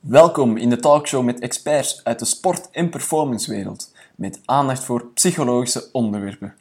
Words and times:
Welkom 0.00 0.56
in 0.56 0.70
de 0.70 0.76
talkshow 0.76 1.24
met 1.24 1.40
experts 1.40 2.00
uit 2.04 2.18
de 2.18 2.24
sport- 2.24 2.68
en 2.70 2.90
performancewereld, 2.90 3.92
met 4.14 4.40
aandacht 4.44 4.84
voor 4.84 5.06
psychologische 5.14 5.88
onderwerpen. 5.92 6.54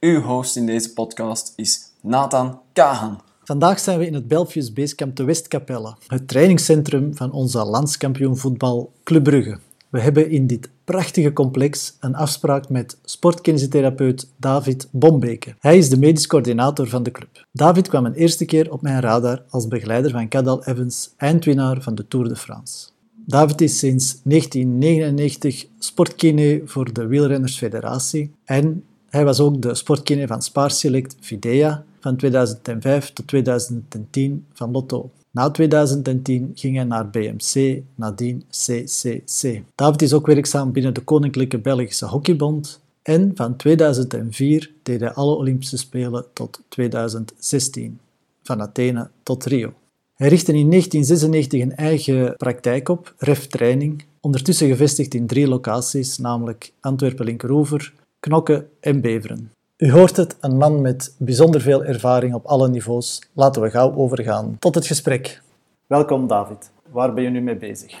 Uw 0.00 0.20
host 0.20 0.56
in 0.56 0.66
deze 0.66 0.92
podcast 0.92 1.52
is 1.56 1.80
Nathan 2.00 2.60
Kahan. 2.72 3.20
Vandaag 3.44 3.78
zijn 3.78 3.98
we 3.98 4.06
in 4.06 4.14
het 4.14 4.28
Belfius 4.28 4.72
Basecamp 4.72 5.14
te 5.14 5.24
Westkapelle, 5.24 5.96
het 6.06 6.28
trainingscentrum 6.28 7.16
van 7.16 7.32
onze 7.32 7.64
landskampioen 7.64 8.36
voetbal 8.36 8.92
Club 9.04 9.24
Brugge. 9.24 9.58
We 9.90 10.00
hebben 10.00 10.30
in 10.30 10.46
dit 10.46 10.68
prachtige 10.84 11.32
complex 11.32 11.96
een 12.00 12.14
afspraak 12.14 12.68
met 12.68 12.98
sportkinesiotherapeut 13.04 14.28
David 14.36 14.88
Bombeke. 14.90 15.54
Hij 15.58 15.78
is 15.78 15.88
de 15.88 15.98
medisch 15.98 16.26
coördinator 16.26 16.88
van 16.88 17.02
de 17.02 17.10
club. 17.10 17.46
David 17.52 17.88
kwam 17.88 18.04
een 18.04 18.14
eerste 18.14 18.44
keer 18.44 18.72
op 18.72 18.82
mijn 18.82 19.00
radar 19.00 19.42
als 19.48 19.68
begeleider 19.68 20.10
van 20.10 20.28
Cadel 20.28 20.64
Evans, 20.64 21.10
eindwinnaar 21.16 21.82
van 21.82 21.94
de 21.94 22.08
Tour 22.08 22.28
de 22.28 22.36
France. 22.36 22.88
David 23.26 23.60
is 23.60 23.78
sinds 23.78 24.20
1999 24.22 25.66
sportkine 25.78 26.62
voor 26.64 26.92
de 26.92 27.06
Wielrennersfederatie 27.06 28.30
en 28.44 28.84
hij 29.08 29.24
was 29.24 29.40
ook 29.40 29.62
de 29.62 29.74
sportkine 29.74 30.26
van 30.26 30.42
Spaarselect 30.42 31.16
Fidea 31.20 31.84
van 32.00 32.16
2005 32.16 33.12
tot 33.12 33.26
2010 33.26 34.46
van 34.52 34.70
Lotto. 34.70 35.10
Na 35.36 35.50
2010 35.50 36.52
ging 36.54 36.76
hij 36.76 36.84
naar 36.84 37.10
BMC, 37.10 37.82
nadien 37.94 38.44
CCC. 38.50 39.62
David 39.74 40.02
is 40.02 40.12
ook 40.12 40.26
werkzaam 40.26 40.72
binnen 40.72 40.94
de 40.94 41.00
Koninklijke 41.00 41.58
Belgische 41.58 42.06
Hockeybond 42.06 42.80
en 43.02 43.32
van 43.34 43.56
2004 43.56 44.70
deed 44.82 45.00
hij 45.00 45.12
alle 45.12 45.36
Olympische 45.36 45.76
Spelen 45.76 46.24
tot 46.32 46.60
2016, 46.68 47.98
van 48.42 48.60
Athene 48.60 49.08
tot 49.22 49.44
Rio. 49.44 49.72
Hij 50.14 50.28
richtte 50.28 50.52
in 50.52 50.70
1996 50.70 51.60
een 51.60 51.76
eigen 51.76 52.36
praktijk 52.36 52.88
op, 52.88 53.14
Ref 53.18 53.46
Training, 53.46 54.04
ondertussen 54.20 54.68
gevestigd 54.68 55.14
in 55.14 55.26
drie 55.26 55.48
locaties, 55.48 56.18
namelijk 56.18 56.72
Antwerpen-Linkeroever, 56.80 57.92
Knokke 58.20 58.66
en 58.80 59.00
Beveren. 59.00 59.50
U 59.76 59.90
hoort 59.90 60.16
het, 60.16 60.36
een 60.40 60.56
man 60.56 60.80
met 60.80 61.14
bijzonder 61.18 61.60
veel 61.60 61.84
ervaring 61.84 62.34
op 62.34 62.44
alle 62.44 62.68
niveaus. 62.68 63.22
Laten 63.32 63.62
we 63.62 63.70
gauw 63.70 63.94
overgaan 63.94 64.56
tot 64.58 64.74
het 64.74 64.86
gesprek. 64.86 65.42
Welkom 65.86 66.26
David. 66.26 66.70
Waar 66.90 67.14
ben 67.14 67.24
je 67.24 67.30
nu 67.30 67.40
mee 67.40 67.56
bezig? 67.56 67.92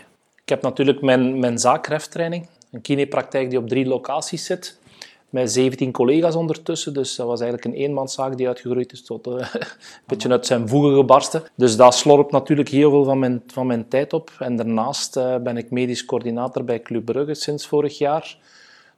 Ik 0.42 0.48
heb 0.48 0.62
natuurlijk 0.62 1.00
mijn, 1.00 1.38
mijn 1.38 1.58
zaakrefttraining, 1.58 2.48
een 2.70 2.80
kinepraktijk 2.80 3.50
die 3.50 3.58
op 3.58 3.68
drie 3.68 3.86
locaties 3.86 4.44
zit, 4.44 4.78
met 5.30 5.52
17 5.52 5.92
collega's 5.92 6.34
ondertussen. 6.34 6.94
Dus 6.94 7.16
dat 7.16 7.26
was 7.26 7.40
eigenlijk 7.40 7.74
een 7.74 7.82
eenmanszaak 7.82 8.36
die 8.36 8.48
uitgegroeid 8.48 8.92
is 8.92 9.04
tot 9.04 9.26
uh, 9.26 9.34
een 9.54 9.66
beetje 10.06 10.28
uit 10.28 10.46
zijn 10.46 10.68
voegen 10.68 10.94
gebarsten. 10.94 11.42
Dus 11.54 11.76
dat 11.76 11.94
slorpt 11.94 12.32
natuurlijk 12.32 12.68
heel 12.68 12.90
veel 12.90 13.04
van 13.04 13.18
mijn, 13.18 13.42
van 13.46 13.66
mijn 13.66 13.88
tijd 13.88 14.12
op. 14.12 14.30
En 14.38 14.56
daarnaast 14.56 15.16
uh, 15.16 15.36
ben 15.36 15.56
ik 15.56 15.70
medisch 15.70 16.04
coördinator 16.04 16.64
bij 16.64 16.82
Club 16.82 17.04
Brugge 17.04 17.34
sinds 17.34 17.66
vorig 17.66 17.98
jaar. 17.98 18.38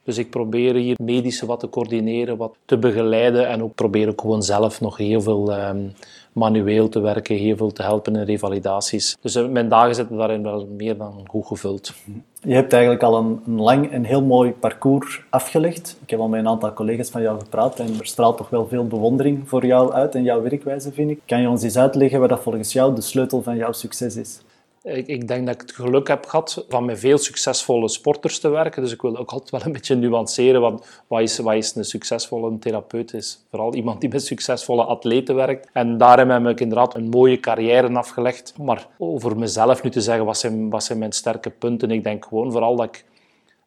Dus 0.08 0.18
ik 0.18 0.30
probeer 0.30 0.74
hier 0.74 0.96
medische 1.02 1.46
wat 1.46 1.60
te 1.60 1.68
coördineren, 1.68 2.36
wat 2.36 2.54
te 2.64 2.78
begeleiden 2.78 3.48
en 3.48 3.62
ook 3.62 3.74
probeer 3.74 4.08
ik 4.08 4.20
gewoon 4.20 4.42
zelf 4.42 4.80
nog 4.80 4.96
heel 4.96 5.20
veel 5.20 5.58
um, 5.58 5.92
manueel 6.32 6.88
te 6.88 7.00
werken, 7.00 7.36
heel 7.36 7.56
veel 7.56 7.72
te 7.72 7.82
helpen 7.82 8.16
in 8.16 8.22
revalidaties. 8.22 9.16
Dus 9.20 9.36
uh, 9.36 9.48
mijn 9.48 9.68
dagen 9.68 9.94
zitten 9.94 10.16
daarin 10.16 10.42
wel 10.42 10.68
meer 10.76 10.96
dan 10.96 11.26
goed 11.26 11.46
gevuld. 11.46 11.92
Je 12.40 12.54
hebt 12.54 12.72
eigenlijk 12.72 13.02
al 13.02 13.16
een, 13.16 13.40
een 13.46 13.60
lang 13.60 13.90
en 13.90 14.04
heel 14.04 14.22
mooi 14.22 14.52
parcours 14.52 15.22
afgelegd. 15.30 15.96
Ik 16.02 16.10
heb 16.10 16.20
al 16.20 16.28
met 16.28 16.40
een 16.40 16.48
aantal 16.48 16.72
collega's 16.72 17.10
van 17.10 17.22
jou 17.22 17.38
gepraat 17.38 17.78
en 17.78 17.98
er 17.98 18.06
straalt 18.06 18.36
toch 18.36 18.50
wel 18.50 18.66
veel 18.66 18.86
bewondering 18.86 19.48
voor 19.48 19.66
jou 19.66 19.92
uit 19.92 20.14
en 20.14 20.22
jouw 20.22 20.42
werkwijze, 20.42 20.92
vind 20.92 21.10
ik. 21.10 21.20
Kan 21.26 21.40
je 21.40 21.48
ons 21.48 21.62
eens 21.62 21.78
uitleggen 21.78 22.20
wat 22.20 22.28
dat 22.28 22.42
volgens 22.42 22.72
jou 22.72 22.94
de 22.94 23.00
sleutel 23.00 23.42
van 23.42 23.56
jouw 23.56 23.72
succes 23.72 24.16
is? 24.16 24.40
Ik, 24.88 25.06
ik, 25.06 25.28
denk 25.28 25.46
dat 25.46 25.54
ik 25.54 25.60
het 25.60 25.72
geluk 25.72 26.08
heb 26.08 26.26
gehad 26.26 26.64
van 26.68 26.84
met 26.84 26.98
veel 26.98 27.18
succesvolle 27.18 27.88
sporters 27.88 28.38
te 28.38 28.48
werken. 28.48 28.82
Dus 28.82 28.92
ik 28.92 29.02
wil 29.02 29.16
ook 29.16 29.30
altijd 29.30 29.50
wel 29.50 29.60
een 29.64 29.72
beetje 29.72 29.94
nuanceren. 29.94 30.60
Wat, 30.60 31.02
wat, 31.06 31.20
is, 31.20 31.38
wat 31.38 31.54
is 31.54 31.74
een 31.74 31.84
succesvolle 31.84 32.58
therapeut? 32.58 33.14
Is 33.14 33.46
vooral 33.50 33.74
iemand 33.74 34.00
die 34.00 34.10
met 34.10 34.22
succesvolle 34.22 34.84
atleten 34.84 35.34
werkt. 35.34 35.68
En 35.72 35.98
daarin 35.98 36.28
heb 36.28 36.46
ik 36.46 36.60
inderdaad 36.60 36.94
een 36.94 37.08
mooie 37.08 37.40
carrière 37.40 37.94
afgelegd. 37.94 38.54
Maar 38.58 38.86
over 38.98 39.38
mezelf 39.38 39.82
nu 39.82 39.90
te 39.90 40.00
zeggen, 40.00 40.24
wat 40.24 40.38
zijn, 40.38 40.70
wat 40.70 40.84
zijn 40.84 40.98
mijn 40.98 41.12
sterke 41.12 41.50
punten? 41.50 41.90
Ik 41.90 42.04
denk 42.04 42.24
gewoon 42.24 42.52
vooral 42.52 42.76
dat 42.76 42.86
ik 42.86 43.04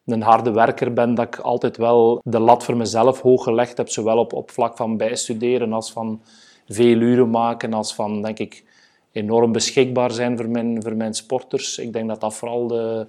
een 0.06 0.22
harde 0.22 0.50
werker 0.50 0.92
ben, 0.92 1.14
dat 1.14 1.26
ik 1.26 1.38
altijd 1.38 1.76
wel 1.76 2.20
de 2.24 2.38
lat 2.38 2.64
voor 2.64 2.76
mezelf 2.76 3.20
hoog 3.20 3.44
gelegd 3.44 3.76
heb. 3.76 3.88
Zowel 3.88 4.18
op, 4.18 4.32
op 4.32 4.50
vlak 4.50 4.76
van 4.76 4.96
bijstuderen 4.96 5.72
als 5.72 5.92
van 5.92 6.22
veel 6.68 6.96
uren 6.96 7.30
maken, 7.30 7.72
als 7.72 7.94
van, 7.94 8.22
denk 8.22 8.38
ik 8.38 8.64
enorm 9.12 9.52
beschikbaar 9.52 10.10
zijn 10.10 10.36
voor 10.36 10.48
mijn, 10.48 10.82
voor 10.82 10.96
mijn 10.96 11.14
sporters. 11.14 11.78
Ik 11.78 11.92
denk 11.92 12.08
dat 12.08 12.20
dat 12.20 12.34
vooral 12.34 12.66
de, 12.66 13.06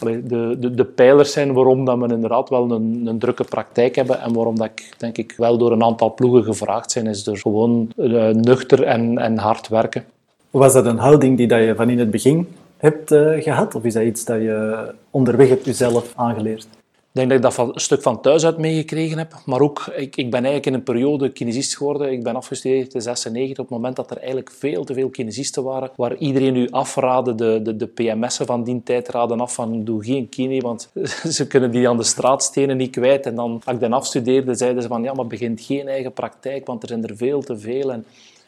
de, 0.00 0.56
de, 0.58 0.74
de 0.74 0.84
pijlers 0.84 1.32
zijn 1.32 1.52
waarom 1.52 1.84
dat 1.84 1.98
we 1.98 2.08
inderdaad 2.08 2.48
wel 2.48 2.70
een, 2.70 3.02
een 3.06 3.18
drukke 3.18 3.44
praktijk 3.44 3.94
hebben 3.94 4.20
en 4.20 4.32
waarom 4.32 4.56
dat 4.56 4.66
ik 4.66 4.94
denk 4.98 5.18
ik 5.18 5.34
wel 5.36 5.58
door 5.58 5.72
een 5.72 5.84
aantal 5.84 6.14
ploegen 6.14 6.44
gevraagd 6.44 6.90
zijn, 6.90 7.06
is 7.06 7.24
door 7.24 7.38
gewoon 7.38 7.92
uh, 7.96 8.28
nuchter 8.28 8.82
en, 8.82 9.18
en 9.18 9.38
hard 9.38 9.68
werken. 9.68 10.04
Was 10.50 10.72
dat 10.72 10.86
een 10.86 10.98
houding 10.98 11.36
die 11.36 11.46
dat 11.46 11.64
je 11.64 11.74
van 11.74 11.90
in 11.90 11.98
het 11.98 12.10
begin 12.10 12.48
hebt 12.76 13.12
uh, 13.12 13.42
gehad 13.42 13.74
of 13.74 13.84
is 13.84 13.92
dat 13.92 14.02
iets 14.02 14.24
dat 14.24 14.40
je 14.40 14.88
onderweg 15.10 15.48
hebt 15.48 15.64
jezelf 15.64 16.12
aangeleerd? 16.16 16.66
Ik 17.14 17.20
denk 17.20 17.42
dat 17.42 17.52
ik 17.52 17.56
dat 17.56 17.74
een 17.74 17.80
stuk 17.80 18.02
van 18.02 18.20
thuis 18.20 18.44
uit 18.44 18.58
meegekregen 18.58 19.18
heb. 19.18 19.34
Maar 19.44 19.60
ook, 19.60 19.86
ik, 19.86 20.16
ik 20.16 20.30
ben 20.30 20.44
eigenlijk 20.44 20.66
in 20.66 20.74
een 20.74 20.82
periode 20.82 21.32
kinesist 21.32 21.76
geworden. 21.76 22.12
Ik 22.12 22.22
ben 22.22 22.36
afgestudeerd 22.36 22.94
in 22.94 23.00
96 23.02 23.58
op 23.58 23.64
het 23.64 23.76
moment 23.76 23.96
dat 23.96 24.10
er 24.10 24.16
eigenlijk 24.16 24.50
veel 24.50 24.84
te 24.84 24.94
veel 24.94 25.08
kinesisten 25.08 25.62
waren. 25.62 25.90
Waar 25.96 26.16
iedereen 26.16 26.52
nu 26.52 26.70
afraadde, 26.70 27.34
de, 27.34 27.60
de, 27.62 27.76
de 27.76 27.86
PMS'en 27.86 28.46
van 28.46 28.64
die 28.64 28.82
tijd 28.82 29.08
raden 29.08 29.40
af 29.40 29.54
van 29.54 29.84
doe 29.84 30.04
geen 30.04 30.28
kine, 30.28 30.60
want 30.60 30.90
ze 31.36 31.46
kunnen 31.46 31.70
die 31.70 31.88
aan 31.88 31.96
de 31.96 32.02
straatstenen 32.02 32.76
niet 32.76 32.90
kwijt. 32.90 33.26
En 33.26 33.34
dan, 33.34 33.60
als 33.64 33.74
ik 33.74 33.80
dan 33.80 33.92
afstudeerde, 33.92 34.54
zeiden 34.54 34.82
ze 34.82 34.88
van 34.88 35.02
ja, 35.02 35.12
maar 35.12 35.26
begint 35.26 35.60
geen 35.60 35.88
eigen 35.88 36.12
praktijk, 36.12 36.66
want 36.66 36.82
er 36.82 36.88
zijn 36.88 37.06
er 37.06 37.16
veel 37.16 37.42
te 37.42 37.58
veel. 37.58 37.92
En, 37.92 38.04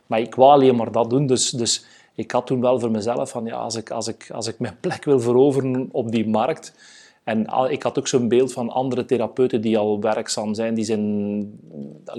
maar 0.07 0.21
ik 0.21 0.35
wou 0.35 0.53
alleen 0.53 0.77
maar 0.77 0.93
dat 0.93 1.11
doen, 1.11 1.27
dus... 1.27 1.51
dus 1.51 1.85
ik 2.15 2.31
had 2.31 2.47
toen 2.47 2.61
wel 2.61 2.81
voor 2.81 2.91
mezelf 2.91 3.31
van 3.31 3.45
ja, 3.45 3.57
als 3.57 3.75
ik, 3.75 3.91
als 3.91 4.09
ik, 4.09 4.31
als 4.33 4.47
ik 4.47 4.59
mijn 4.59 4.77
plek 4.81 5.05
wil 5.05 5.21
veroveren 5.21 5.89
op 5.93 6.11
die 6.11 6.29
markt, 6.29 6.73
en 7.27 7.47
ik 7.71 7.83
had 7.83 7.99
ook 7.99 8.09
zo'n 8.09 8.29
beeld 8.29 8.53
van 8.53 8.71
andere 8.71 9.05
therapeuten 9.05 9.61
die 9.61 9.79
al 9.79 10.01
werkzaam 10.01 10.55
zijn. 10.55 10.75
Die 10.75 10.85
zijn, 10.85 11.61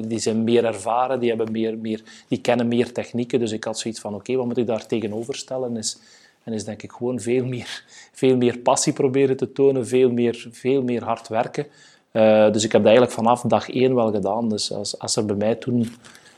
die 0.08 0.20
zijn 0.20 0.44
meer 0.44 0.66
ervaren, 0.66 1.20
die, 1.20 1.30
hebben 1.30 1.52
meer, 1.52 1.78
meer, 1.78 2.04
die 2.28 2.42
kennen 2.42 2.68
meer 2.68 2.92
technieken. 2.92 3.40
Dus 3.40 3.52
ik 3.52 3.64
had 3.64 3.80
zoiets 3.80 4.00
van, 4.00 4.16
oké, 4.16 4.36
wat 4.36 4.46
moet 4.46 4.58
ik 4.58 4.68
daar 4.68 4.86
tegenover 4.86 5.36
stellen? 5.36 5.78
Is, 5.78 6.00
en 6.44 6.54
is 6.54 6.64
denk 6.64 6.84
ik 6.84 6.92
gewoon 6.92 7.20
veel 7.20 7.46
meer, 7.46 7.84
veel 8.12 8.38
meer 8.38 8.58
passie 8.58 8.94
proberen 8.94 9.38
te 9.38 9.52
tonen, 9.52 9.88
veel 9.88 10.12
meer, 10.12 10.48
veel 10.52 10.84
meer 10.84 11.04
hard 11.04 11.28
werken. 11.28 11.68
Uh, 12.12 12.52
dus 12.52 12.64
ik 12.64 12.72
heb 12.72 12.82
dat 12.82 12.92
eigenlijk 12.92 13.12
vanaf 13.12 13.42
dag 13.42 13.70
één 13.70 13.96
wel 13.96 14.12
gedaan. 14.12 14.50
Dus 14.50 14.72
als, 14.72 15.00
als 15.00 15.16
er 15.16 15.26
bij 15.26 15.36
mij 15.36 15.56
toen 15.56 15.94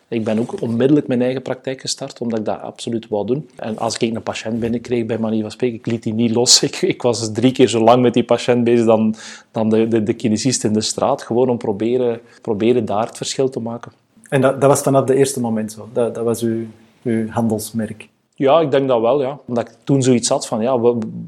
ik 0.09 0.24
ben 0.24 0.40
ook 0.40 0.62
onmiddellijk 0.62 1.08
mijn 1.08 1.22
eigen 1.22 1.42
praktijk 1.42 1.81
gestart, 1.81 2.22
omdat 2.22 2.40
ik 2.40 2.46
dat 2.46 2.62
absoluut 2.62 3.08
wou 3.08 3.25
doen. 3.25 3.50
En 3.56 3.78
als 3.78 3.97
ik 3.97 4.16
een 4.16 4.24
patiënt 4.24 4.59
binnenkreeg, 4.59 5.06
bij 5.06 5.18
manier 5.18 5.42
van 5.42 5.52
spreken, 5.52 5.78
ik 5.78 5.86
liet 5.86 6.03
die 6.03 6.14
niet 6.14 6.31
los. 6.31 6.62
Ik, 6.70 6.81
ik 6.81 7.02
was 7.02 7.20
dus 7.20 7.31
drie 7.31 7.52
keer 7.52 7.68
zo 7.68 7.84
lang 7.84 8.02
met 8.02 8.14
die 8.14 8.24
patiënt 8.24 8.64
bezig 8.64 8.86
dan, 8.86 9.16
dan 9.52 9.70
de, 9.70 9.88
de, 9.88 10.03
de 10.03 10.14
kinesist 10.14 10.64
in 10.64 10.74
de 10.74 10.81
straat. 10.81 11.24
Gewoon 11.24 11.50
om 11.50 11.58
proberen, 11.58 12.20
proberen 12.42 12.86
daar 12.86 13.06
het 13.06 13.18
verschil 13.18 13.50
te 13.50 13.59
maken. 13.59 13.92
En 14.30 14.42
dat, 14.42 14.62
dat 14.62 14.70
was 14.70 14.81
vanaf 14.81 15.02
het 15.02 15.18
eerste 15.18 15.40
moment 15.40 15.72
zo? 15.72 15.90
Dat, 15.94 16.16
dat 16.16 16.24
was 16.24 16.41
uw, 16.41 16.66
uw 17.03 17.30
handelsmerk? 17.30 18.08
Ja, 18.36 18.59
ik 18.59 18.72
denk 18.72 18.88
dat 18.88 19.02
wel. 19.02 19.22
Ja. 19.22 19.40
Omdat 19.46 19.70
ik 19.70 19.76
toen 19.84 20.03
zoiets 20.03 20.30
had 20.30 20.47
van, 20.47 20.62
ja, 20.62 20.80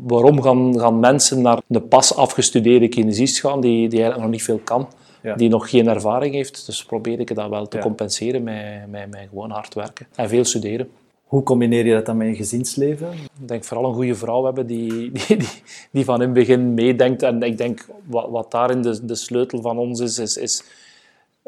waarom 0.03 0.41
gaan, 0.41 0.79
gaan 0.79 0.99
mensen 0.99 1.41
naar 1.41 1.59
de 1.67 1.81
pas 1.81 2.15
afgestudeerde 2.15 2.87
kinesist 2.87 3.39
gaan, 3.39 3.61
die, 3.61 3.89
die 3.89 4.01
eigenlijk 4.01 4.21
nog 4.21 4.31
niet 4.31 4.43
veel 4.43 4.61
kan? 4.63 4.87
Ja. 5.21 5.35
die 5.35 5.49
nog 5.49 5.69
geen 5.69 5.87
ervaring 5.87 6.33
heeft. 6.33 6.65
Dus 6.65 6.85
probeer 6.85 7.19
ik 7.19 7.35
dat 7.35 7.49
wel 7.49 7.67
te 7.67 7.77
ja. 7.77 7.83
compenseren 7.83 8.43
met, 8.43 8.89
met, 8.89 9.09
met 9.09 9.27
gewoon 9.29 9.51
hard 9.51 9.73
werken 9.73 10.07
en 10.15 10.29
veel 10.29 10.45
studeren. 10.45 10.89
Hoe 11.23 11.43
combineer 11.43 11.85
je 11.85 11.93
dat 11.93 12.05
dan 12.05 12.17
met 12.17 12.27
je 12.27 12.35
gezinsleven? 12.35 13.11
Ik 13.11 13.47
denk 13.47 13.63
vooral 13.63 13.85
een 13.85 13.95
goede 13.95 14.15
vrouw 14.15 14.45
hebben 14.45 14.67
die, 14.67 14.89
die, 15.11 15.37
die, 15.37 15.61
die 15.91 16.05
van 16.05 16.15
in 16.15 16.21
het 16.21 16.33
begin 16.33 16.73
meedenkt. 16.73 17.23
En 17.23 17.41
ik 17.41 17.57
denk 17.57 17.85
wat, 18.05 18.29
wat 18.29 18.51
daarin 18.51 18.81
de, 18.81 19.05
de 19.05 19.15
sleutel 19.15 19.61
van 19.61 19.77
ons 19.77 19.99
is, 19.99 20.19
is, 20.19 20.37
is 20.37 20.63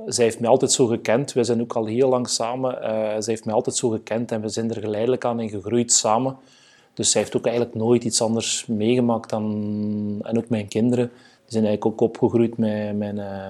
zij 0.06 0.24
heeft 0.24 0.39
mij 0.39 0.50
altijd 0.50 0.71
zo 0.71 0.86
gekend. 0.86 1.33
We 1.33 1.44
zijn 1.44 1.62
ook 1.62 1.74
al 1.74 1.86
heel 1.86 2.09
lang 2.09 2.30
samen. 2.30 2.74
Uh, 2.74 2.89
zij 2.89 3.24
heeft 3.25 3.45
mij 3.45 3.53
altijd 3.53 3.75
zo 3.75 3.89
gekend 3.89 4.31
en 4.31 4.42
we 4.42 4.50
zijn 4.50 4.69
er 4.69 4.81
geleidelijk 4.81 5.25
aan 5.25 5.39
in 5.39 5.50
gegroeid 5.50 5.92
samen. 5.92 6.38
Dus 6.94 7.12
zij 7.12 7.21
heeft 7.21 7.38
ook 7.38 7.45
eigenlijk 7.45 7.75
nooit 7.75 8.03
iets 8.03 8.21
anders 8.21 8.65
meegemaakt 8.65 9.30
dan... 9.30 10.19
En 10.21 10.38
ook 10.38 10.50
mijn 10.50 10.68
kinderen 10.68 11.12
zijn 11.53 11.65
eigenlijk 11.65 12.01
ook 12.01 12.09
opgegroeid 12.09 12.57
met, 12.57 12.95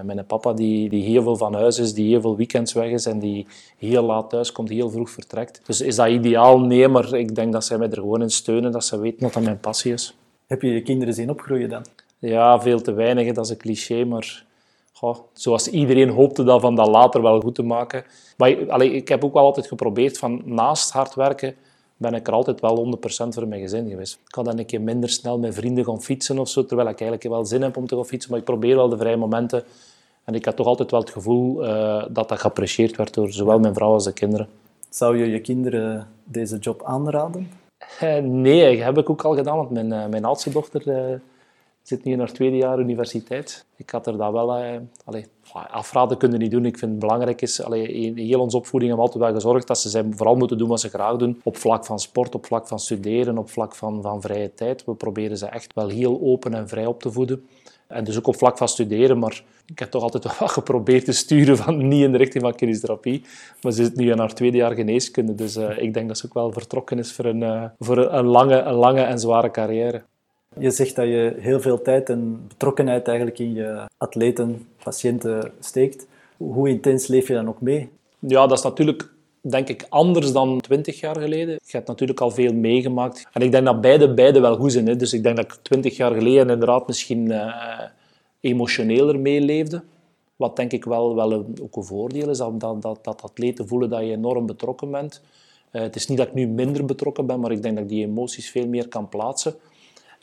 met 0.06 0.18
een 0.18 0.26
papa 0.26 0.54
die, 0.54 0.90
die 0.90 1.04
heel 1.04 1.24
veel 1.24 1.38
van 1.38 1.54
huis 1.54 1.80
is, 1.80 1.94
die 1.94 2.08
heel 2.08 2.22
veel 2.22 2.36
weekends 2.36 2.74
weg 2.74 2.90
is 2.90 3.06
en 3.06 3.20
die 3.20 3.48
heel 3.78 4.04
laat 4.04 4.30
thuis 4.30 4.52
komt, 4.52 4.70
heel 4.70 4.90
vroeg 4.90 5.10
vertrekt. 5.10 5.62
Dus 5.66 5.82
is 5.82 5.96
dat 5.96 6.08
ideaal? 6.08 6.60
Nee, 6.60 6.88
maar 6.88 7.14
ik 7.14 7.36
denk 7.36 7.54
dat 7.54 7.66
zij 7.66 7.78
mij 7.78 7.90
er 7.90 7.98
gewoon 7.98 8.22
in 8.22 8.30
steunen, 8.30 8.72
dat 8.72 8.86
ze 8.86 9.00
weten 9.00 9.20
dat 9.20 9.34
dat 9.34 9.44
mijn 9.44 9.60
passie 9.60 9.94
is. 9.94 10.16
Heb 10.48 10.62
je 10.62 10.74
je 10.74 10.82
kinderen 10.82 11.14
zien 11.14 11.30
opgroeien 11.30 11.70
dan? 11.70 11.86
Ja, 12.20 12.62
veel 12.62 12.82
te 12.82 12.94
weinig, 12.94 13.34
dat 13.34 13.46
is 13.46 13.52
een 13.52 13.58
cliché, 13.58 14.06
maar 14.06 14.46
goh, 14.94 15.18
zoals 15.34 15.68
iedereen 15.68 16.10
hoopte 16.10 16.44
dat 16.44 16.62
van 16.62 16.76
dat 16.76 16.88
later 16.88 17.22
wel 17.22 17.42
goed 17.42 17.56
te 17.56 17.64
maken. 17.64 18.04
Maar 18.38 18.72
allez, 18.72 18.92
ik 18.92 19.08
heb 19.08 19.24
ook 19.24 19.34
wel 19.34 19.44
altijd 19.44 19.68
geprobeerd 19.68 20.18
van 20.18 20.42
naast 20.46 20.92
hard 20.92 21.16
werken 21.16 21.56
ben 22.04 22.14
ik 22.14 22.28
er 22.28 22.34
altijd 22.34 22.60
wel 22.60 22.98
100% 22.98 23.00
voor 23.30 23.48
mijn 23.48 23.62
gezin 23.62 23.90
geweest. 23.90 24.14
Ik 24.14 24.32
kan 24.32 24.44
dan 24.44 24.58
een 24.60 24.66
keer 24.66 24.82
minder 24.82 25.10
snel 25.10 25.40
met 25.40 25.56
vrienden 25.56 25.86
gaan 25.86 26.02
fietsen 26.02 26.40
of 26.40 26.50
zo, 26.50 26.66
terwijl 26.66 26.90
ik 26.90 27.00
eigenlijk 27.00 27.30
wel 27.30 27.46
zin 27.46 27.62
heb 27.62 27.78
om 27.78 27.88
te 27.88 27.96
gaan 27.96 28.06
fietsen, 28.06 28.32
maar 28.32 28.40
ik 28.40 28.46
probeer 28.46 28.76
wel 28.76 28.90
de 28.90 28.98
vrije 28.98 29.18
momenten. 29.18 29.64
En 30.24 30.34
ik 30.34 30.46
had 30.46 30.56
toch 30.56 30.68
altijd 30.68 30.92
wel 30.92 31.00
het 31.00 31.10
gevoel 31.10 31.64
uh, 31.64 32.06
dat 32.10 32.30
dat 32.30 32.40
geapprecieerd 32.40 32.96
werd 32.96 33.14
door 33.14 33.32
zowel 33.32 33.60
mijn 33.60 33.74
vrouw 33.74 33.92
als 33.92 34.04
de 34.04 34.14
kinderen. 34.14 34.48
Zou 34.90 35.18
je 35.18 35.30
je 35.30 35.42
kinderen 35.42 36.08
deze 36.24 36.58
job 36.58 36.84
aanraden? 36.84 37.50
Uh, 38.04 38.18
nee, 38.18 38.76
dat 38.76 38.86
heb 38.86 38.98
ik 38.98 39.10
ook 39.10 39.24
al 39.24 39.36
gedaan, 39.36 39.58
want 39.58 39.70
mijn, 39.70 39.92
uh, 39.92 40.06
mijn 40.06 40.26
oudste 40.26 40.50
dochter 40.50 41.22
zit 41.82 42.04
nu 42.04 42.12
in 42.12 42.20
haar 42.20 42.32
tweede 42.32 42.58
jaar 42.58 42.80
universiteit. 42.80 43.66
Ik 43.76 43.90
had 43.90 44.08
er 44.08 44.18
dat 44.18 44.32
wel... 44.32 44.52
Allee, 45.06 45.26
afraden 45.52 46.18
kunnen 46.18 46.40
niet 46.40 46.52
doen. 46.52 46.66
Ik 46.66 46.78
vind 46.78 46.92
het 46.92 47.00
belangrijk 47.00 47.42
is... 47.42 47.64
Allee, 47.64 47.88
in 47.88 48.18
heel 48.18 48.40
onze 48.40 48.58
opvoeding 48.58 48.92
hebben 48.92 49.10
we 49.10 49.14
altijd 49.14 49.32
wel 49.32 49.42
gezorgd 49.42 49.68
dat 49.68 49.80
ze 49.80 50.08
vooral 50.12 50.36
moeten 50.36 50.58
doen 50.58 50.68
wat 50.68 50.80
ze 50.80 50.90
graag 50.90 51.18
doen. 51.18 51.42
Op 51.44 51.58
vlak 51.58 51.86
van 51.86 52.00
sport, 52.00 52.36
op 52.36 52.46
vlak 52.46 52.68
van 52.68 52.80
studeren, 52.80 53.38
op 53.38 53.50
vlak 53.50 53.76
van, 53.76 54.02
van 54.02 54.22
vrije 54.22 54.54
tijd. 54.54 54.86
We 54.86 54.94
proberen 54.94 55.38
ze 55.38 55.46
echt 55.46 55.74
wel 55.74 55.88
heel 55.88 56.20
open 56.22 56.54
en 56.54 56.68
vrij 56.68 56.86
op 56.86 57.02
te 57.02 57.12
voeden. 57.12 57.48
En 57.88 58.04
dus 58.04 58.18
ook 58.18 58.28
op 58.28 58.38
vlak 58.38 58.58
van 58.58 58.68
studeren, 58.68 59.20
maar 59.20 59.44
ik 59.66 59.80
heb 59.80 59.92
toch 59.92 60.02
altijd 60.02 60.24
wel 60.40 60.48
geprobeerd 60.48 61.06
te 61.06 61.12
sturen 61.12 61.58
van 61.58 61.88
niet 61.88 62.04
in 62.04 62.12
de 62.12 62.18
richting 62.18 62.44
van 62.44 62.56
kinesiotherapie. 62.56 63.22
Maar 63.62 63.72
ze 63.72 63.84
zit 63.84 63.96
nu 63.96 64.12
in 64.12 64.20
haar 64.20 64.34
tweede 64.34 64.58
jaar 64.58 64.74
geneeskunde, 64.74 65.36
dus 65.36 65.58
uh, 65.58 65.78
ik 65.78 65.94
denk 65.94 66.08
dat 66.08 66.18
ze 66.18 66.26
ook 66.26 66.34
wel 66.34 66.52
vertrokken 66.52 67.00
is 67.00 67.14
voor 67.14 67.26
een, 67.26 67.42
uh, 67.42 67.64
voor 67.80 67.98
een, 67.98 68.26
lange, 68.26 68.62
een 68.62 68.74
lange 68.74 69.02
en 69.02 69.20
zware 69.20 69.52
carrière. 69.52 70.04
Je 70.60 70.72
zegt 70.72 70.96
dat 70.96 71.06
je 71.06 71.36
heel 71.38 71.60
veel 71.60 71.82
tijd 71.82 72.10
en 72.10 72.48
betrokkenheid 72.48 73.08
eigenlijk 73.08 73.40
in 73.40 73.54
je 73.54 73.86
atleten, 73.98 74.68
patiënten 74.84 75.52
steekt. 75.60 76.08
Hoe 76.38 76.70
intens 76.70 77.08
leef 77.08 77.28
je 77.28 77.34
dan 77.34 77.48
ook 77.48 77.62
mee? 77.62 77.90
Ja, 78.20 78.48
dat 78.48 78.58
is 78.58 78.64
natuurlijk 78.64 79.12
denk 79.42 79.70
ik 79.70 79.86
anders 79.90 80.32
dan 80.32 80.62
twintig 80.62 81.00
jaar 81.00 81.20
geleden. 81.20 81.54
Je 81.54 81.78
hebt 81.78 81.88
natuurlijk 81.88 82.22
al 82.22 82.32
veel 82.32 82.54
meegemaakt. 82.54 83.28
En 83.34 83.42
ik 83.42 83.52
denk 83.52 83.66
dat 83.66 83.82
beide, 83.82 84.14
beide 84.14 84.40
wel 84.40 84.56
goed 84.56 84.72
zijn. 84.72 84.88
Hè. 84.88 84.96
Dus 84.96 85.14
ik 85.14 85.24
denk 85.24 85.36
dat 85.36 85.46
ik 85.46 85.60
twintig 85.62 85.98
jaar 85.98 86.14
geleden 86.14 86.50
inderdaad 86.50 86.88
misschien 86.88 87.32
uh, 87.32 87.54
emotioneler 88.40 89.20
meeleefde. 89.20 89.84
Wat 90.36 90.56
denk 90.56 90.72
ik 90.72 90.86
wel, 90.86 91.16
wel 91.16 91.32
een, 91.32 91.58
ook 91.62 91.76
een 91.76 91.84
voordeel 91.84 92.30
is, 92.30 92.38
dat, 92.38 92.60
dat, 92.60 92.82
dat, 92.82 93.00
dat 93.02 93.22
atleten 93.22 93.68
voelen 93.68 93.90
dat 93.90 94.00
je 94.00 94.12
enorm 94.12 94.46
betrokken 94.46 94.92
bent. 94.92 95.22
Uh, 95.72 95.82
het 95.82 95.96
is 95.96 96.08
niet 96.08 96.18
dat 96.18 96.28
ik 96.28 96.34
nu 96.34 96.48
minder 96.48 96.86
betrokken 96.86 97.26
ben, 97.26 97.40
maar 97.40 97.52
ik 97.52 97.62
denk 97.62 97.76
dat 97.76 97.84
ik 97.84 97.90
die 97.90 98.06
emoties 98.06 98.50
veel 98.50 98.68
meer 98.68 98.88
kan 98.88 99.10
plaatsen. 99.10 99.56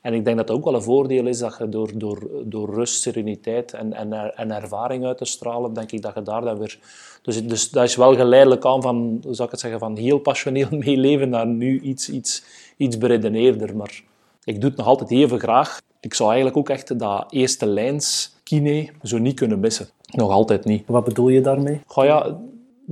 En 0.00 0.14
ik 0.14 0.24
denk 0.24 0.36
dat 0.36 0.48
het 0.48 0.56
ook 0.56 0.64
wel 0.64 0.74
een 0.74 0.82
voordeel 0.82 1.26
is 1.26 1.38
dat 1.38 1.56
je 1.58 1.68
door, 1.68 1.90
door, 1.94 2.30
door 2.44 2.74
rust, 2.74 3.02
sereniteit 3.02 3.72
en, 3.72 3.92
en, 3.92 4.36
en 4.36 4.50
ervaring 4.50 5.04
uit 5.04 5.18
te 5.18 5.24
stralen, 5.24 5.72
denk 5.72 5.92
ik 5.92 6.02
dat 6.02 6.14
je 6.14 6.22
daar 6.22 6.40
dan 6.40 6.58
weer... 6.58 6.78
Dus, 7.22 7.46
dus 7.46 7.70
dat 7.70 7.84
is 7.84 7.96
wel 7.96 8.14
geleidelijk 8.14 8.64
aan 8.64 8.82
van, 8.82 9.20
hoe 9.22 9.34
zou 9.34 9.44
ik 9.44 9.50
het 9.50 9.60
zeggen, 9.60 9.80
van 9.80 9.96
heel 9.96 10.18
passioneel 10.18 10.68
meeleven 10.84 11.28
naar 11.28 11.46
nu 11.46 11.80
iets, 11.80 12.10
iets, 12.10 12.44
iets 12.76 12.98
beredeneerder. 12.98 13.76
Maar 13.76 14.02
ik 14.44 14.60
doe 14.60 14.68
het 14.68 14.78
nog 14.78 14.86
altijd 14.86 15.10
even 15.10 15.40
graag. 15.40 15.80
Ik 16.00 16.14
zou 16.14 16.28
eigenlijk 16.28 16.58
ook 16.58 16.68
echt 16.68 16.98
dat 16.98 17.32
eerste 17.32 17.66
lijns 17.66 18.34
kine 18.42 18.88
zo 19.02 19.18
niet 19.18 19.34
kunnen 19.34 19.60
missen. 19.60 19.88
Nog 20.10 20.30
altijd 20.30 20.64
niet. 20.64 20.82
Wat 20.86 21.04
bedoel 21.04 21.28
je 21.28 21.40
daarmee? 21.40 21.80
Goh 21.86 22.04
ja, 22.04 22.38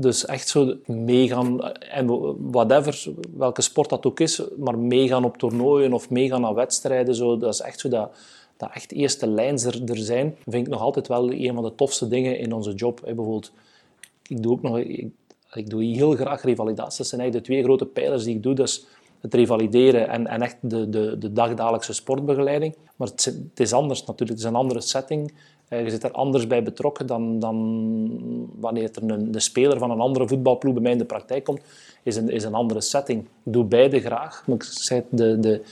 dus 0.00 0.24
echt 0.24 0.48
zo 0.48 0.76
meegaan, 0.86 1.72
en 1.72 2.06
whatever, 2.50 3.04
welke 3.36 3.62
sport 3.62 3.88
dat 3.88 4.06
ook 4.06 4.20
is, 4.20 4.42
maar 4.56 4.78
meegaan 4.78 5.24
op 5.24 5.36
toernooien 5.36 5.92
of 5.92 6.10
meegaan 6.10 6.46
aan 6.46 6.54
wedstrijden, 6.54 7.14
zo, 7.14 7.38
dat 7.38 7.54
is 7.54 7.60
echt 7.60 7.80
zo 7.80 7.88
dat, 7.88 8.10
dat 8.56 8.70
echt 8.72 8.92
eerste 8.92 9.26
lijns 9.26 9.64
er, 9.64 9.96
zijn, 9.96 10.36
vind 10.44 10.66
ik 10.66 10.72
nog 10.72 10.80
altijd 10.80 11.08
wel 11.08 11.32
een 11.32 11.54
van 11.54 11.64
de 11.64 11.74
tofste 11.74 12.08
dingen 12.08 12.38
in 12.38 12.52
onze 12.52 12.74
job. 12.74 13.00
bijvoorbeeld, 13.04 13.52
ik 14.26 14.42
doe 14.42 14.52
ook 14.52 14.62
nog, 14.62 14.78
ik, 14.78 15.08
ik, 15.52 15.70
doe 15.70 15.84
heel 15.84 16.12
graag 16.12 16.42
revalidatie. 16.42 16.98
Dat 16.98 17.06
zijn 17.06 17.20
eigenlijk 17.20 17.46
de 17.46 17.52
twee 17.52 17.64
grote 17.64 17.86
pijlers 17.86 18.24
die 18.24 18.34
ik 18.34 18.42
doe. 18.42 18.54
Dus 18.54 18.86
het 19.20 19.34
revalideren 19.34 20.08
en, 20.08 20.26
en 20.26 20.42
echt 20.42 20.56
de, 20.60 20.88
de, 20.88 21.18
de 21.18 21.32
dagdagelijkse 21.32 21.92
sportbegeleiding. 21.92 22.76
Maar 22.96 23.08
het, 23.08 23.24
het, 23.24 23.60
is 23.60 23.72
anders 23.72 24.00
natuurlijk. 24.00 24.30
Het 24.30 24.38
is 24.38 24.44
een 24.44 24.54
andere 24.54 24.80
setting. 24.80 25.32
Eh, 25.68 25.84
je 25.84 25.90
zit 25.90 26.04
er 26.04 26.10
anders 26.10 26.46
bij 26.46 26.62
betrokken 26.62 27.06
dan, 27.06 27.38
dan 27.38 28.50
wanneer 28.60 28.90
er 28.94 29.10
een, 29.10 29.32
de 29.32 29.40
speler 29.40 29.78
van 29.78 29.90
een 29.90 30.00
andere 30.00 30.28
voetbalploeg 30.28 30.72
bij 30.72 30.82
mij 30.82 30.92
in 30.92 30.98
de 30.98 31.04
praktijk 31.04 31.44
komt. 31.44 31.60
Is 32.02 32.16
een, 32.16 32.30
is 32.30 32.44
een 32.44 32.54
andere 32.54 32.80
setting. 32.80 33.20
Ik 33.20 33.52
doe 33.52 33.64
beide 33.64 34.00
graag. 34.00 34.42
Maar 34.46 34.56
ik 34.56 34.62
zei 34.62 35.02
de, 35.08 35.40
de, 35.40 35.62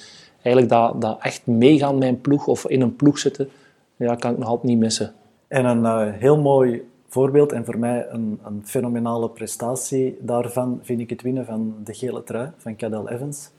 eigenlijk 0.42 0.68
dat, 0.68 1.00
dat 1.00 1.18
echt 1.20 1.46
meegaan 1.46 1.98
met 1.98 2.08
een 2.08 2.20
ploeg 2.20 2.46
of 2.46 2.66
in 2.66 2.80
een 2.80 2.96
ploeg 2.96 3.18
zitten, 3.18 3.48
ja, 3.96 4.14
kan 4.14 4.32
ik 4.32 4.38
nog 4.38 4.48
altijd 4.48 4.68
niet 4.68 4.78
missen. 4.78 5.14
En 5.48 5.64
een 5.64 5.82
uh, 5.82 6.12
heel 6.12 6.38
mooi 6.38 6.88
voorbeeld 7.08 7.52
en 7.52 7.64
voor 7.64 7.78
mij 7.78 8.06
een, 8.08 8.40
een, 8.44 8.62
fenomenale 8.64 9.30
prestatie 9.30 10.16
daarvan 10.20 10.80
vind 10.82 11.00
ik 11.00 11.10
het 11.10 11.22
winnen 11.22 11.44
van 11.44 11.74
de 11.84 11.94
gele 11.94 12.24
trui 12.24 12.50
van 12.56 12.76
Cadel 12.76 13.08
Evans. 13.08 13.50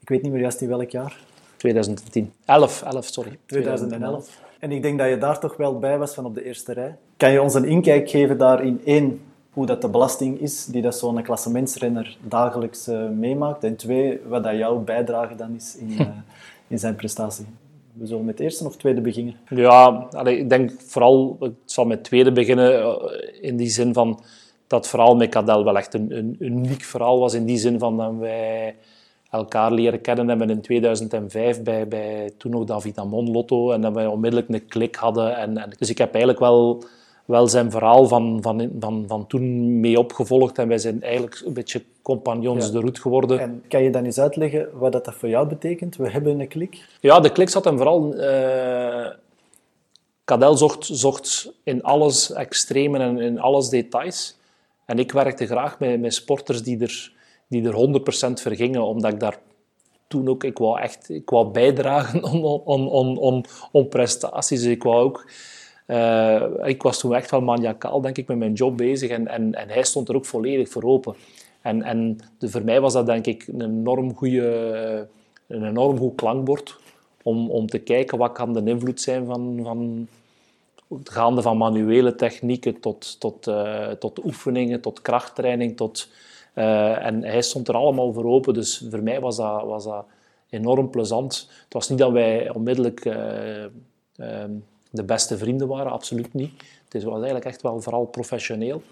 Ik 0.00 0.08
weet 0.08 0.22
niet 0.22 0.32
meer 0.32 0.40
juist 0.40 0.60
in 0.60 0.68
welk 0.68 0.90
jaar. 0.90 1.20
2010. 1.56 2.32
11, 2.44 2.82
11 2.82 3.06
sorry. 3.06 3.38
2011. 3.46 4.44
En 4.58 4.72
ik 4.72 4.82
denk 4.82 4.98
dat 4.98 5.08
je 5.08 5.18
daar 5.18 5.40
toch 5.40 5.56
wel 5.56 5.78
bij 5.78 5.98
was 5.98 6.14
van 6.14 6.24
op 6.24 6.34
de 6.34 6.44
eerste 6.44 6.72
rij. 6.72 6.96
Kan 7.16 7.32
je 7.32 7.42
ons 7.42 7.54
een 7.54 7.64
inkijk 7.64 8.10
geven 8.10 8.38
daarin? 8.38 8.80
één, 8.84 9.20
hoe 9.50 9.66
dat 9.66 9.82
de 9.82 9.88
belasting 9.88 10.40
is 10.40 10.64
die 10.64 10.82
dat 10.82 10.96
zo'n 10.96 11.22
klassementsrenner 11.22 12.16
dagelijks 12.20 12.88
uh, 12.88 13.08
meemaakt. 13.08 13.64
En 13.64 13.76
twee, 13.76 14.20
wat 14.28 14.44
dat 14.44 14.56
jouw 14.56 14.78
bijdrage 14.78 15.34
dan 15.34 15.54
is 15.54 15.76
in, 15.76 15.90
uh, 15.90 16.00
in 16.68 16.78
zijn 16.78 16.96
prestatie. 16.96 17.46
We 17.92 18.06
zullen 18.06 18.24
met 18.24 18.40
eerste 18.40 18.64
of 18.64 18.76
tweede 18.76 19.00
beginnen? 19.00 19.36
Ja, 19.48 20.08
ik 20.24 20.48
denk 20.48 20.70
vooral, 20.78 21.36
ik 21.40 21.52
zal 21.64 21.84
met 21.84 22.04
tweede 22.04 22.32
beginnen 22.32 22.82
eh, 22.82 22.98
in 23.40 23.56
die 23.56 23.68
zin 23.68 23.92
van 23.92 24.20
dat 24.66 24.88
verhaal 24.88 25.16
met 25.16 25.28
Cadel 25.28 25.64
wel 25.64 25.76
echt 25.76 25.94
een, 25.94 26.16
een 26.16 26.36
uniek 26.38 26.82
verhaal 26.82 27.18
was. 27.18 27.34
In 27.34 27.44
die 27.44 27.58
zin 27.58 27.78
van 27.78 27.96
dat 27.96 28.12
wij 28.18 28.74
elkaar 29.30 29.72
leren 29.72 30.00
kennen 30.00 30.28
hebben 30.28 30.50
in 30.50 30.60
2005 30.60 31.62
bij, 31.62 31.88
bij 31.88 32.30
toen 32.38 32.50
nog 32.50 32.64
David 32.64 32.98
Amon 32.98 33.30
Lotto 33.30 33.72
en 33.72 33.80
dat 33.80 33.94
we 33.94 34.10
onmiddellijk 34.10 34.48
een 34.48 34.66
klik 34.66 34.94
hadden. 34.94 35.36
En, 35.36 35.58
en, 35.58 35.70
dus 35.78 35.90
ik 35.90 35.98
heb 35.98 36.08
eigenlijk 36.08 36.38
wel, 36.38 36.82
wel 37.24 37.48
zijn 37.48 37.70
verhaal 37.70 38.06
van, 38.08 38.38
van, 38.42 38.70
van, 38.80 39.04
van 39.06 39.26
toen 39.26 39.80
mee 39.80 39.98
opgevolgd 39.98 40.58
en 40.58 40.68
wij 40.68 40.78
zijn 40.78 41.02
eigenlijk 41.02 41.42
een 41.44 41.52
beetje 41.52 41.82
compagnons 42.02 42.70
de 42.70 42.78
route 42.78 43.00
geworden. 43.00 43.38
En 43.38 43.62
kan 43.68 43.82
je 43.82 43.90
dan 43.90 44.04
eens 44.04 44.20
uitleggen 44.20 44.68
wat 44.72 44.92
dat 44.92 45.14
voor 45.14 45.28
jou 45.28 45.48
betekent? 45.48 45.96
We 45.96 46.10
hebben 46.10 46.40
een 46.40 46.48
klik. 46.48 46.88
Ja, 47.00 47.20
de 47.20 47.32
klik 47.32 47.48
zat 47.48 47.64
hem 47.64 47.76
vooral... 47.76 48.14
Uh, 48.14 49.06
Cadel 50.26 50.56
zocht, 50.56 50.88
zocht 50.92 51.52
in 51.62 51.82
alles 51.82 52.32
extremen 52.32 53.00
en 53.00 53.18
in 53.18 53.40
alles 53.40 53.68
details. 53.68 54.36
En 54.84 54.98
ik 54.98 55.12
werkte 55.12 55.46
graag 55.46 55.78
met, 55.78 56.00
met 56.00 56.14
sporters 56.14 56.62
die 56.62 56.80
er 56.80 57.12
die 57.48 57.68
er 57.68 58.00
100% 58.30 58.32
vergingen, 58.32 58.82
omdat 58.82 59.12
ik 59.12 59.20
daar 59.20 59.38
toen 60.08 60.28
ook, 60.28 60.44
ik 60.44 60.58
wou 60.58 60.80
echt 60.80 61.10
ik 61.10 61.30
wou 61.30 61.50
bijdragen 61.50 62.24
om, 62.32 62.44
om, 62.44 62.86
om, 62.86 63.18
om, 63.18 63.44
om 63.72 63.88
prestaties. 63.88 64.64
Ik 64.64 64.82
wou 64.82 65.04
ook... 65.04 65.30
Uh, 65.86 66.42
ik 66.64 66.82
was 66.82 66.98
toen 66.98 67.14
echt 67.14 67.30
wel 67.30 67.40
maniacaal, 67.40 68.00
denk 68.00 68.16
ik, 68.16 68.26
met 68.26 68.38
mijn 68.38 68.52
job 68.52 68.76
bezig. 68.76 69.10
En, 69.10 69.28
en, 69.28 69.54
en 69.54 69.68
hij 69.68 69.82
stond 69.82 70.08
er 70.08 70.14
ook 70.14 70.24
volledig 70.24 70.68
voor 70.68 70.82
open. 70.82 71.14
En, 71.60 71.82
en 71.82 72.18
voor 72.38 72.64
mij 72.64 72.80
was 72.80 72.92
dat, 72.92 73.06
denk 73.06 73.26
ik, 73.26 73.46
een 73.46 73.62
enorm, 73.62 74.14
goede, 74.14 75.08
een 75.46 75.66
enorm 75.66 75.98
goed 75.98 76.14
klankbord. 76.14 76.78
Om, 77.22 77.50
om 77.50 77.66
te 77.66 77.78
kijken 77.78 78.18
wat 78.18 78.32
kan 78.32 78.52
de 78.52 78.62
invloed 78.64 79.00
zijn 79.00 79.26
van, 79.26 79.60
van 79.62 80.08
gaande 81.04 81.42
van 81.42 81.56
manuele 81.56 82.14
technieken 82.14 82.80
tot, 82.80 83.20
tot, 83.20 83.46
uh, 83.46 83.90
tot 83.90 84.24
oefeningen, 84.24 84.80
tot 84.80 85.02
krachttraining, 85.02 85.76
tot 85.76 86.08
uh, 86.56 87.06
en 87.06 87.22
hij 87.22 87.42
stond 87.42 87.68
er 87.68 87.74
allemaal 87.74 88.12
voor 88.12 88.24
open, 88.24 88.54
dus 88.54 88.86
voor 88.90 89.02
mij 89.02 89.20
was 89.20 89.36
dat, 89.36 89.62
was 89.64 89.84
dat 89.84 90.04
enorm 90.48 90.90
plezant. 90.90 91.50
Het 91.64 91.72
was 91.72 91.88
niet 91.88 91.98
dat 91.98 92.12
wij 92.12 92.50
onmiddellijk 92.50 93.04
uh, 93.04 93.14
uh, 93.62 93.68
de 94.90 95.04
beste 95.04 95.38
vrienden 95.38 95.68
waren, 95.68 95.92
absoluut 95.92 96.34
niet. 96.34 96.62
Het 96.88 97.02
was 97.02 97.14
eigenlijk 97.14 97.44
echt 97.44 97.62
wel 97.62 97.80
vooral 97.80 98.04
professioneel. 98.04 98.82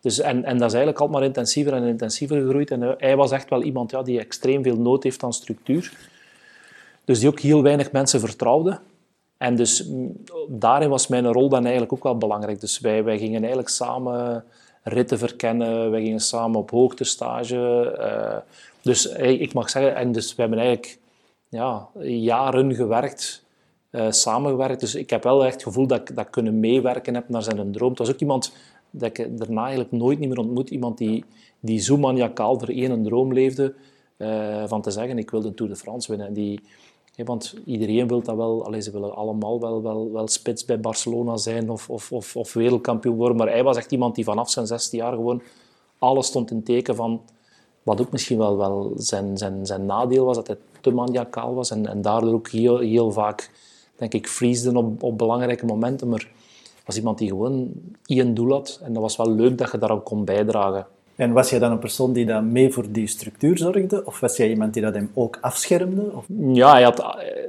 Dus, 0.00 0.20
en, 0.20 0.44
en 0.44 0.58
dat 0.58 0.68
is 0.68 0.74
eigenlijk 0.74 0.98
altijd 0.98 1.18
maar 1.18 1.28
intensiever 1.28 1.72
en 1.72 1.82
intensiever 1.82 2.40
gegroeid. 2.40 2.70
En 2.70 2.94
hij 2.98 3.16
was 3.16 3.30
echt 3.30 3.50
wel 3.50 3.62
iemand 3.62 3.90
ja, 3.90 4.02
die 4.02 4.20
extreem 4.20 4.62
veel 4.62 4.76
nood 4.76 5.02
heeft 5.02 5.22
aan 5.22 5.32
structuur. 5.32 5.92
Dus 7.04 7.18
die 7.18 7.28
ook 7.28 7.40
heel 7.40 7.62
weinig 7.62 7.92
mensen 7.92 8.20
vertrouwde. 8.20 8.78
En 9.36 9.56
dus 9.56 9.88
daarin 10.48 10.88
was 10.88 11.06
mijn 11.06 11.32
rol 11.32 11.48
dan 11.48 11.62
eigenlijk 11.62 11.92
ook 11.92 12.02
wel 12.02 12.18
belangrijk. 12.18 12.60
Dus 12.60 12.80
wij, 12.80 13.04
wij 13.04 13.18
gingen 13.18 13.38
eigenlijk 13.38 13.68
samen 13.68 14.44
ritten 14.88 15.18
verkennen. 15.18 15.90
We 15.90 16.00
gingen 16.00 16.20
samen 16.20 16.60
op 16.60 16.70
hoogtestage. 16.70 17.94
Uh, 17.98 18.36
dus 18.82 19.06
ik 19.16 19.52
mag 19.52 19.70
zeggen, 19.70 19.94
en 19.94 20.12
dus 20.12 20.34
we 20.34 20.40
hebben 20.40 20.58
eigenlijk 20.58 20.98
ja, 21.48 21.88
jaren 22.02 22.74
gewerkt, 22.74 23.44
uh, 23.90 24.10
samengewerkt. 24.10 24.80
Dus 24.80 24.94
ik 24.94 25.10
heb 25.10 25.22
wel 25.22 25.44
echt 25.44 25.54
het 25.54 25.62
gevoel 25.62 25.86
dat 25.86 26.00
ik, 26.00 26.16
dat 26.16 26.30
kunnen 26.30 26.60
meewerken 26.60 27.14
heb 27.14 27.28
naar 27.28 27.42
zijn 27.42 27.72
droom. 27.72 27.90
Het 27.90 27.98
was 27.98 28.10
ook 28.10 28.20
iemand 28.20 28.52
dat 28.90 29.18
ik 29.18 29.38
daarna 29.38 29.60
eigenlijk 29.60 29.92
nooit 29.92 30.18
meer 30.18 30.38
ontmoet. 30.38 30.70
Iemand 30.70 30.98
die, 30.98 31.24
die 31.60 31.80
zo 31.80 31.96
maniacaal 31.96 32.58
voor 32.58 32.68
één 32.68 33.02
droom 33.02 33.32
leefde. 33.32 33.74
Uh, 34.16 34.62
van 34.66 34.82
te 34.82 34.90
zeggen, 34.90 35.18
ik 35.18 35.30
wil 35.30 35.40
de 35.40 35.54
Tour 35.54 35.72
de 35.72 35.78
France 35.78 36.10
winnen. 36.10 36.32
Die, 36.32 36.60
want 37.24 37.54
iedereen 37.64 38.08
wil 38.08 38.22
dat 38.22 38.36
wel, 38.36 38.64
alleen 38.64 38.82
ze 38.82 38.90
willen 38.90 39.14
allemaal 39.14 39.60
wel, 39.60 39.82
wel, 39.82 40.12
wel 40.12 40.28
spits 40.28 40.64
bij 40.64 40.80
Barcelona 40.80 41.36
zijn 41.36 41.70
of, 41.70 41.90
of, 41.90 42.12
of, 42.12 42.36
of 42.36 42.52
wereldkampioen 42.52 43.16
worden. 43.16 43.36
Maar 43.36 43.48
hij 43.48 43.62
was 43.62 43.76
echt 43.76 43.92
iemand 43.92 44.14
die 44.14 44.24
vanaf 44.24 44.50
zijn 44.50 44.66
16 44.66 44.98
jaar 44.98 45.12
gewoon 45.12 45.42
alles 45.98 46.26
stond 46.26 46.50
in 46.50 46.62
teken 46.62 46.94
van 46.94 47.20
Wat 47.82 48.00
ook 48.00 48.12
misschien 48.12 48.38
wel, 48.38 48.56
wel 48.56 48.92
zijn, 48.96 49.36
zijn, 49.36 49.66
zijn 49.66 49.86
nadeel 49.86 50.24
was, 50.24 50.36
dat 50.36 50.46
hij 50.46 50.56
te 50.80 50.90
maniacaal 50.90 51.54
was 51.54 51.70
en, 51.70 51.86
en 51.86 52.02
daardoor 52.02 52.32
ook 52.32 52.48
heel, 52.48 52.78
heel 52.78 53.10
vaak, 53.10 53.50
denk 53.96 54.14
ik, 54.14 54.28
op, 54.74 55.02
op 55.02 55.18
belangrijke 55.18 55.66
momenten. 55.66 56.08
Maar 56.08 56.28
was 56.84 56.96
iemand 56.96 57.18
die 57.18 57.28
gewoon 57.28 57.70
één 58.06 58.34
doel 58.34 58.52
had 58.52 58.80
en 58.82 58.92
dat 58.92 59.02
was 59.02 59.16
wel 59.16 59.30
leuk 59.30 59.58
dat 59.58 59.70
je 59.70 59.78
daarop 59.78 60.04
kon 60.04 60.24
bijdragen. 60.24 60.86
En 61.18 61.32
was 61.32 61.50
jij 61.50 61.58
dan 61.58 61.70
een 61.70 61.78
persoon 61.78 62.12
die 62.12 62.26
dan 62.26 62.52
mee 62.52 62.72
voor 62.72 62.86
die 62.90 63.06
structuur 63.06 63.58
zorgde? 63.58 64.04
Of 64.04 64.20
was 64.20 64.36
jij 64.36 64.48
iemand 64.48 64.72
die 64.72 64.82
dat 64.82 64.94
hem 64.94 65.10
ook 65.14 65.38
afschermde? 65.40 66.10
Of? 66.14 66.26
Ja, 66.52 66.72
hij 66.72 66.82
had, 66.82 66.98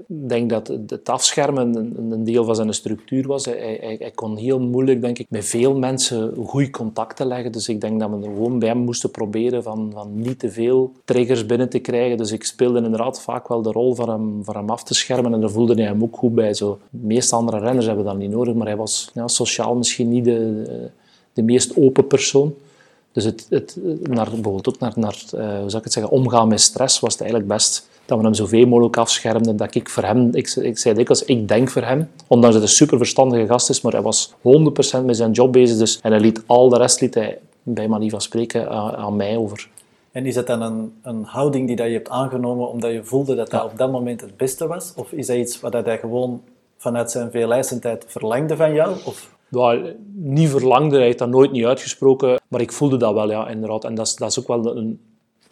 ik 0.07 0.29
denk 0.29 0.49
dat 0.49 0.67
het 0.88 1.09
afschermen 1.09 1.75
een, 2.11 2.23
deel 2.23 2.43
van 2.43 2.55
zijn 2.55 2.73
structuur 2.73 3.27
was. 3.27 3.45
Hij, 3.45 3.97
hij, 3.99 4.11
kon 4.15 4.38
heel 4.38 4.59
moeilijk, 4.59 5.01
denk 5.01 5.19
ik, 5.19 5.25
met 5.29 5.45
veel 5.45 5.77
mensen 5.77 6.33
goed 6.45 6.69
contact 6.69 7.19
leggen. 7.19 7.51
Dus 7.51 7.69
ik 7.69 7.81
denk 7.81 7.99
dat 7.99 8.09
we 8.09 8.21
gewoon 8.21 8.59
bij 8.59 8.69
hem 8.69 8.77
moesten 8.77 9.11
proberen 9.11 9.63
van, 9.63 9.91
van 9.93 10.21
niet 10.21 10.39
te 10.39 10.51
veel 10.51 10.91
triggers 11.05 11.45
binnen 11.45 11.69
te 11.69 11.79
krijgen. 11.79 12.17
Dus 12.17 12.31
ik 12.31 12.43
speelde 12.43 12.81
inderdaad 12.81 13.21
vaak 13.21 13.47
wel 13.47 13.61
de 13.61 13.71
rol 13.71 13.95
van 13.95 14.09
hem, 14.09 14.43
van 14.43 14.55
hem 14.55 14.69
af 14.69 14.83
te 14.83 14.93
schermen. 14.93 15.33
En 15.33 15.41
daar 15.41 15.49
voelde 15.49 15.73
hij 15.73 15.85
hem 15.85 16.03
ook 16.03 16.17
goed 16.17 16.35
bij. 16.35 16.53
Zo. 16.53 16.79
De 16.89 17.07
meeste 17.07 17.35
andere 17.35 17.59
renners 17.59 17.85
hebben 17.85 18.05
dat 18.05 18.17
niet 18.17 18.31
nodig, 18.31 18.53
maar 18.53 18.67
hij 18.67 18.77
was 18.77 19.11
ja, 19.13 19.27
sociaal 19.27 19.75
misschien 19.75 20.09
niet 20.09 20.25
de, 20.25 20.63
de 21.33 21.43
meest 21.43 21.77
open 21.77 22.07
persoon. 22.07 22.53
Dus 23.11 23.23
het, 23.23 23.45
het, 23.49 23.77
naar, 24.01 24.29
bijvoorbeeld 24.29 24.69
ook 24.69 24.79
naar, 24.79 24.93
naar 24.95 25.23
uh, 25.35 25.41
hoe 25.41 25.69
zou 25.69 25.77
ik 25.77 25.83
het 25.83 25.93
zeggen, 25.93 26.11
omgaan 26.11 26.47
met 26.47 26.61
stress 26.61 26.99
was 26.99 27.11
het 27.11 27.21
eigenlijk 27.21 27.51
best 27.51 27.87
dat 28.05 28.17
we 28.17 28.23
hem 28.23 28.33
zoveel 28.33 28.67
mogelijk 28.67 28.97
afschermden. 28.97 29.57
Dat 29.57 29.75
ik 29.75 29.89
voor 29.89 30.03
hem, 30.03 30.29
ik, 30.33 30.55
ik 30.55 30.77
zei 30.77 30.95
dikwijls, 30.95 31.23
ik 31.23 31.47
denk 31.47 31.69
voor 31.69 31.81
hem. 31.81 32.09
Ondanks 32.27 32.55
dat 32.55 32.63
hij 32.63 32.71
een 32.71 32.77
super 32.77 32.97
verstandige 32.97 33.47
gast 33.47 33.69
is, 33.69 33.81
maar 33.81 33.91
hij 33.91 34.01
was 34.01 34.33
100% 34.33 35.05
met 35.05 35.17
zijn 35.17 35.31
job 35.31 35.51
bezig. 35.51 35.77
Dus, 35.77 35.99
en 36.01 36.11
hij 36.11 36.19
liet 36.19 36.43
al 36.45 36.69
de 36.69 36.77
rest 36.77 37.01
liet 37.01 37.13
hij, 37.13 37.39
bij 37.63 37.87
manier 37.87 38.09
van 38.09 38.21
spreken 38.21 38.69
aan, 38.69 38.95
aan 38.95 39.15
mij 39.15 39.37
over. 39.37 39.69
En 40.11 40.25
is 40.25 40.33
dat 40.33 40.47
dan 40.47 40.61
een, 40.61 40.93
een 41.01 41.23
houding 41.23 41.67
die 41.67 41.75
dat 41.75 41.87
je 41.87 41.93
hebt 41.93 42.09
aangenomen 42.09 42.69
omdat 42.69 42.91
je 42.91 43.03
voelde 43.03 43.35
dat 43.35 43.49
dat 43.49 43.63
op 43.63 43.77
dat 43.77 43.91
moment 43.91 44.21
het 44.21 44.37
beste 44.37 44.67
was? 44.67 44.93
Of 44.95 45.11
is 45.11 45.27
dat 45.27 45.37
iets 45.37 45.59
wat 45.59 45.73
hij 45.73 45.97
gewoon 45.97 46.41
vanuit 46.77 47.11
zijn 47.11 47.31
veelijzendheid 47.31 48.05
verlangde 48.07 48.55
van 48.55 48.73
jou? 48.73 48.95
Of? 49.05 49.37
Ja, 49.50 49.94
niet 50.13 50.50
verlangde, 50.50 50.96
hij 50.96 51.06
heeft 51.06 51.18
dat 51.18 51.29
nooit 51.29 51.51
niet 51.51 51.65
uitgesproken, 51.65 52.39
maar 52.48 52.62
ik 52.62 52.72
voelde 52.72 52.98
dat 52.98 53.13
wel, 53.13 53.29
ja, 53.29 53.50
inderdaad. 53.50 53.84
En 53.84 53.96
dat 53.96 54.08
is, 54.08 54.15
dat 54.15 54.29
is 54.29 54.39
ook 54.39 54.48
wel 54.48 54.77
een... 54.77 55.00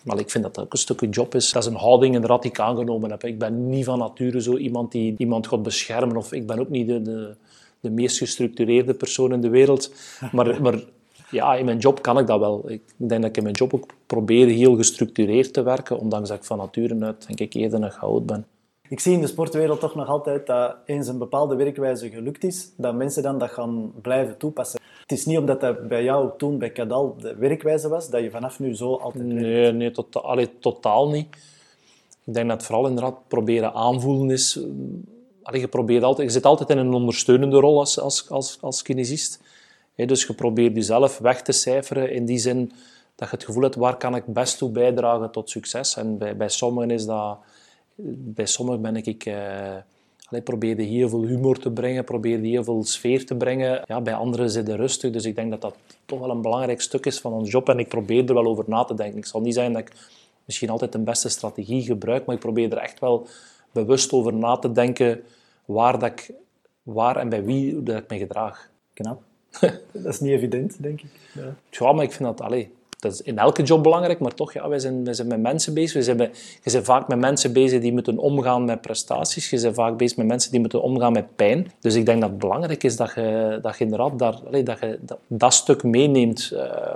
Maar 0.03 0.19
ik 0.19 0.29
vind 0.29 0.43
dat 0.43 0.55
dat 0.55 0.63
ook 0.63 0.73
een 0.73 0.79
stukje 0.79 1.09
job 1.09 1.35
is. 1.35 1.51
Dat 1.51 1.63
is 1.63 1.69
een 1.69 1.75
houding 1.75 2.13
inderdaad 2.13 2.41
die 2.41 2.51
ik 2.51 2.59
aangenomen 2.59 3.09
heb. 3.09 3.23
Ik 3.23 3.39
ben 3.39 3.69
niet 3.69 3.85
van 3.85 3.99
nature 3.99 4.41
zo 4.41 4.57
iemand 4.57 4.91
die 4.91 5.15
iemand 5.17 5.47
gaat 5.47 5.63
beschermen, 5.63 6.17
of 6.17 6.31
ik 6.31 6.47
ben 6.47 6.59
ook 6.59 6.69
niet 6.69 6.87
de, 6.87 7.01
de, 7.01 7.35
de 7.79 7.89
meest 7.89 8.17
gestructureerde 8.17 8.93
persoon 8.93 9.33
in 9.33 9.41
de 9.41 9.49
wereld. 9.49 9.91
Maar, 10.31 10.61
maar 10.61 10.83
ja, 11.31 11.55
in 11.55 11.65
mijn 11.65 11.77
job 11.77 12.01
kan 12.01 12.17
ik 12.17 12.27
dat 12.27 12.39
wel. 12.39 12.71
Ik 12.71 12.81
denk 12.95 13.21
dat 13.21 13.29
ik 13.29 13.37
in 13.37 13.43
mijn 13.43 13.55
job 13.55 13.73
ook 13.73 13.93
probeer 14.05 14.47
heel 14.47 14.75
gestructureerd 14.75 15.53
te 15.53 15.63
werken, 15.63 15.99
ondanks 15.99 16.29
dat 16.29 16.37
ik 16.37 16.43
van 16.43 16.57
nature 16.57 17.05
uit 17.05 17.27
denk 17.27 17.39
ik 17.39 17.53
eerder 17.53 17.81
een 17.81 17.91
chaot 17.91 18.25
ben. 18.25 18.45
Ik 18.89 18.99
zie 18.99 19.13
in 19.13 19.21
de 19.21 19.27
sportwereld 19.27 19.79
toch 19.79 19.95
nog 19.95 20.07
altijd 20.07 20.47
dat 20.47 20.75
eens 20.85 21.07
een 21.07 21.17
bepaalde 21.17 21.55
werkwijze 21.55 22.09
gelukt 22.09 22.43
is, 22.43 22.71
dat 22.77 22.95
mensen 22.95 23.23
dan 23.23 23.37
dat 23.37 23.49
gaan 23.49 23.91
blijven 24.01 24.37
toepassen. 24.37 24.79
Het 25.01 25.11
is 25.11 25.25
niet 25.25 25.37
omdat 25.37 25.61
dat 25.61 25.87
bij 25.87 26.03
jou 26.03 26.29
toen 26.37 26.57
bij 26.57 26.71
Cadal 26.71 27.15
de 27.19 27.35
werkwijze 27.35 27.89
was, 27.89 28.09
dat 28.09 28.21
je 28.21 28.31
vanaf 28.31 28.59
nu 28.59 28.75
zo 28.75 28.95
altijd 28.95 29.23
Nee, 29.23 29.71
nee 29.71 29.91
tota-, 29.91 30.19
allee, 30.19 30.59
totaal 30.59 31.09
niet. 31.09 31.27
Ik 32.25 32.33
denk 32.33 32.47
dat 32.47 32.57
het 32.57 32.65
vooral 32.65 32.87
inderdaad 32.87 33.27
proberen 33.27 33.73
aanvoelen 33.73 34.31
is. 34.31 34.59
Allee, 35.43 35.61
je, 35.61 35.67
probeert 35.67 36.03
altijd, 36.03 36.27
je 36.27 36.33
zit 36.33 36.45
altijd 36.45 36.69
in 36.69 36.77
een 36.77 36.93
ondersteunende 36.93 37.59
rol 37.59 37.79
als, 37.79 37.99
als, 37.99 38.29
als, 38.29 38.57
als 38.61 38.81
kinesist. 38.81 39.41
dus 39.95 40.25
je 40.25 40.33
probeert 40.33 40.75
jezelf 40.75 41.17
weg 41.17 41.41
te 41.41 41.51
cijferen 41.51 42.11
in 42.11 42.25
die 42.25 42.37
zin 42.37 42.71
dat 43.15 43.29
je 43.29 43.35
het 43.35 43.45
gevoel 43.45 43.63
hebt 43.63 43.75
waar 43.75 43.97
kan 43.97 44.15
ik 44.15 44.25
best 44.25 44.57
toe 44.57 44.69
bijdragen 44.69 45.31
tot 45.31 45.49
succes. 45.49 45.95
En 45.95 46.17
bij, 46.17 46.37
bij 46.37 46.49
sommigen 46.49 46.91
is 46.91 47.05
dat 47.05 47.37
bij 48.05 48.45
sommigen 48.45 48.81
ben 48.81 48.95
ik... 48.95 49.25
Uh, 49.25 49.75
probeerde 50.43 50.83
heel 50.83 51.09
veel 51.09 51.23
humor 51.23 51.59
te 51.59 51.71
brengen, 51.71 52.03
probeerde 52.03 52.47
heel 52.47 52.63
veel 52.63 52.83
sfeer 52.83 53.25
te 53.25 53.35
brengen. 53.35 53.81
Ja, 53.85 54.01
bij 54.01 54.13
anderen 54.13 54.49
zit 54.49 54.67
het 54.67 54.75
rustig, 54.75 55.11
dus 55.11 55.25
ik 55.25 55.35
denk 55.35 55.51
dat 55.51 55.61
dat 55.61 55.75
toch 56.05 56.19
wel 56.19 56.29
een 56.29 56.41
belangrijk 56.41 56.81
stuk 56.81 57.05
is 57.05 57.19
van 57.19 57.33
ons 57.33 57.51
job. 57.51 57.69
En 57.69 57.79
ik 57.79 57.87
probeer 57.87 58.27
er 58.27 58.33
wel 58.33 58.45
over 58.45 58.63
na 58.67 58.83
te 58.83 58.93
denken. 58.93 59.17
Ik 59.17 59.25
zal 59.25 59.41
niet 59.41 59.53
zeggen 59.53 59.73
dat 59.73 59.81
ik 59.81 59.91
misschien 60.45 60.69
altijd 60.69 60.91
de 60.91 60.99
beste 60.99 61.29
strategie 61.29 61.81
gebruik, 61.81 62.25
maar 62.25 62.35
ik 62.35 62.41
probeer 62.41 62.71
er 62.71 62.77
echt 62.77 62.99
wel 62.99 63.27
bewust 63.71 64.11
over 64.11 64.33
na 64.33 64.57
te 64.57 64.71
denken 64.71 65.23
waar, 65.65 65.99
dat 65.99 66.11
ik, 66.11 66.31
waar 66.83 67.17
en 67.17 67.29
bij 67.29 67.43
wie 67.43 67.83
dat 67.83 67.97
ik 67.97 68.09
me 68.09 68.17
gedraag. 68.17 68.69
Knap. 68.93 69.21
dat 69.91 70.05
is 70.05 70.19
niet 70.19 70.31
evident, 70.31 70.81
denk 70.81 71.01
ik. 71.01 71.11
Ja, 71.33 71.55
ja 71.69 71.91
maar 71.91 72.03
ik 72.03 72.11
vind 72.11 72.23
dat... 72.23 72.41
Allez, 72.41 72.67
dat 72.99 73.11
is 73.11 73.21
in 73.21 73.37
elke 73.37 73.63
job 73.63 73.83
belangrijk, 73.83 74.19
maar 74.19 74.33
toch, 74.33 74.53
ja, 74.53 74.69
wij 74.69 74.79
zijn, 74.79 75.15
zijn 75.15 75.27
met 75.27 75.41
mensen 75.41 75.73
bezig. 75.73 75.93
We 75.93 76.01
zijn, 76.01 76.17
je 76.63 76.71
bent 76.71 76.85
vaak 76.85 77.07
met 77.07 77.19
mensen 77.19 77.53
bezig 77.53 77.81
die 77.81 77.93
moeten 77.93 78.17
omgaan 78.17 78.65
met 78.65 78.81
prestaties. 78.81 79.49
Je 79.49 79.61
bent 79.61 79.75
vaak 79.75 79.97
bezig 79.97 80.17
met 80.17 80.27
mensen 80.27 80.51
die 80.51 80.59
moeten 80.59 80.81
omgaan 80.81 81.11
met 81.11 81.35
pijn. 81.35 81.71
Dus 81.79 81.95
ik 81.95 82.05
denk 82.05 82.21
dat 82.21 82.29
het 82.29 82.39
belangrijk 82.39 82.83
is 82.83 82.95
dat 82.95 83.13
je, 83.15 83.59
dat 83.61 83.77
je 83.77 83.83
inderdaad 83.83 84.19
daar, 84.19 84.63
dat, 84.63 84.79
je 84.79 84.99
dat, 85.27 85.53
stuk 85.53 85.83
meeneemt. 85.83 86.51
Uh, 86.53 86.95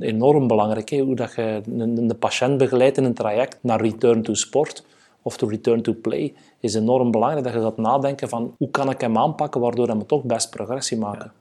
enorm 0.00 0.46
belangrijk. 0.46 0.88
Hè? 0.88 0.98
Hoe 0.98 1.14
dat 1.14 1.34
je 1.34 1.60
de 2.06 2.14
patiënt 2.14 2.58
begeleidt 2.58 2.96
in 2.96 3.04
een 3.04 3.14
traject 3.14 3.58
naar 3.60 3.80
return 3.80 4.22
to 4.22 4.34
sport 4.34 4.84
of 5.22 5.36
to 5.36 5.46
return 5.46 5.82
to 5.82 5.92
play 5.92 6.34
is 6.60 6.74
enorm 6.74 7.10
belangrijk. 7.10 7.44
Dat 7.44 7.54
je 7.54 7.60
gaat 7.60 7.76
nadenken 7.76 8.28
van 8.28 8.54
hoe 8.58 8.70
kan 8.70 8.90
ik 8.90 9.00
hem 9.00 9.18
aanpakken 9.18 9.60
waardoor 9.60 9.86
hij 9.88 10.02
toch 10.06 10.22
best 10.22 10.50
progressie 10.50 10.98
maken. 10.98 11.32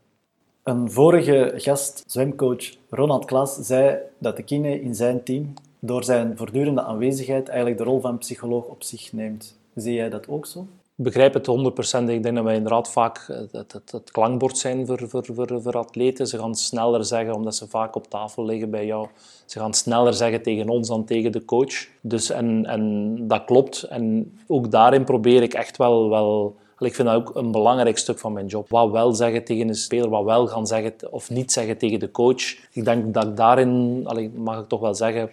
Een 0.64 0.92
vorige 0.92 1.54
gast, 1.56 2.04
zwemcoach 2.08 2.64
Ronald 2.90 3.26
Klaas, 3.26 3.56
zei 3.56 3.98
dat 4.18 4.36
de 4.36 4.44
kine 4.44 4.82
in 4.82 4.96
zijn 4.96 5.24
team 5.24 5.54
door 5.80 6.04
zijn 6.04 6.38
voortdurende 6.38 6.84
aanwezigheid 6.84 7.48
eigenlijk 7.48 7.78
de 7.78 7.84
rol 7.84 8.00
van 8.00 8.18
psycholoog 8.18 8.66
op 8.66 8.84
zich 8.84 9.14
neemt. 9.14 9.58
Zie 9.76 9.94
jij 9.94 10.10
dat 10.10 10.28
ook 10.28 10.46
zo? 10.46 10.60
Ik 10.96 11.04
begrijp 11.04 11.34
het 11.34 11.48
100%. 11.48 12.10
Ik 12.10 12.24
denk 12.24 12.36
dat 12.36 12.44
wij 12.44 12.56
inderdaad 12.56 12.92
vaak 12.92 13.26
het, 13.52 13.74
het, 13.92 14.12
klankbord 14.12 14.58
zijn 14.58 14.86
voor, 14.86 15.08
voor, 15.08 15.26
voor, 15.26 15.62
voor, 15.62 15.78
atleten. 15.78 16.28
Ze 16.28 16.38
gaan 16.38 16.56
sneller 16.56 17.06
zeggen, 17.06 17.34
omdat 17.34 17.56
ze 17.56 17.68
vaak 17.68 17.96
op 17.96 18.08
tafel 18.08 18.46
liggen 18.46 18.70
bij 18.70 18.86
jou. 18.86 19.08
Ze 19.46 19.60
gaan 19.60 19.74
sneller 19.74 20.14
zeggen 20.14 20.42
tegen 20.42 20.70
ons 20.70 20.88
dan 20.88 21.06
tegen 21.06 21.32
de 21.32 21.46
coach. 21.46 21.88
Dus, 22.02 22.30
en, 22.30 22.66
en 22.66 23.16
dat 23.28 23.46
klopt. 23.46 23.84
En 23.84 24.34
ook 24.48 24.72
daarin 24.72 25.04
probeer 25.04 25.42
ik 25.42 25.54
echt 25.54 25.78
wel, 25.78 26.10
wel 26.10 26.56
ik 26.86 26.96
vind 26.96 27.08
dat 27.08 27.18
ook 27.18 27.36
een 27.36 27.52
belangrijk 27.52 27.98
stuk 27.98 28.20
van 28.20 28.34
mijn 28.34 28.46
job. 28.46 28.70
Wat 28.70 28.92
wel 28.92 29.14
zeggen 29.14 29.44
tegen 29.44 29.68
een 29.68 29.76
speler, 29.76 30.10
wat 30.10 30.24
wel 30.24 30.48
gaan 30.48 30.68
zeggen 30.68 30.94
of 31.10 31.30
niet 31.30 31.52
zeggen 31.52 31.78
tegen 31.78 32.00
de 32.00 32.12
coach. 32.12 32.56
Ik 32.72 32.86
denk 32.86 33.14
dat 33.14 33.24
ik 33.24 33.38
daarin, 33.38 34.02
allee, 34.04 34.30
mag 34.30 34.60
ik 34.60 34.68
toch 34.68 34.80
wel 34.80 34.96
zeggen, 34.96 35.30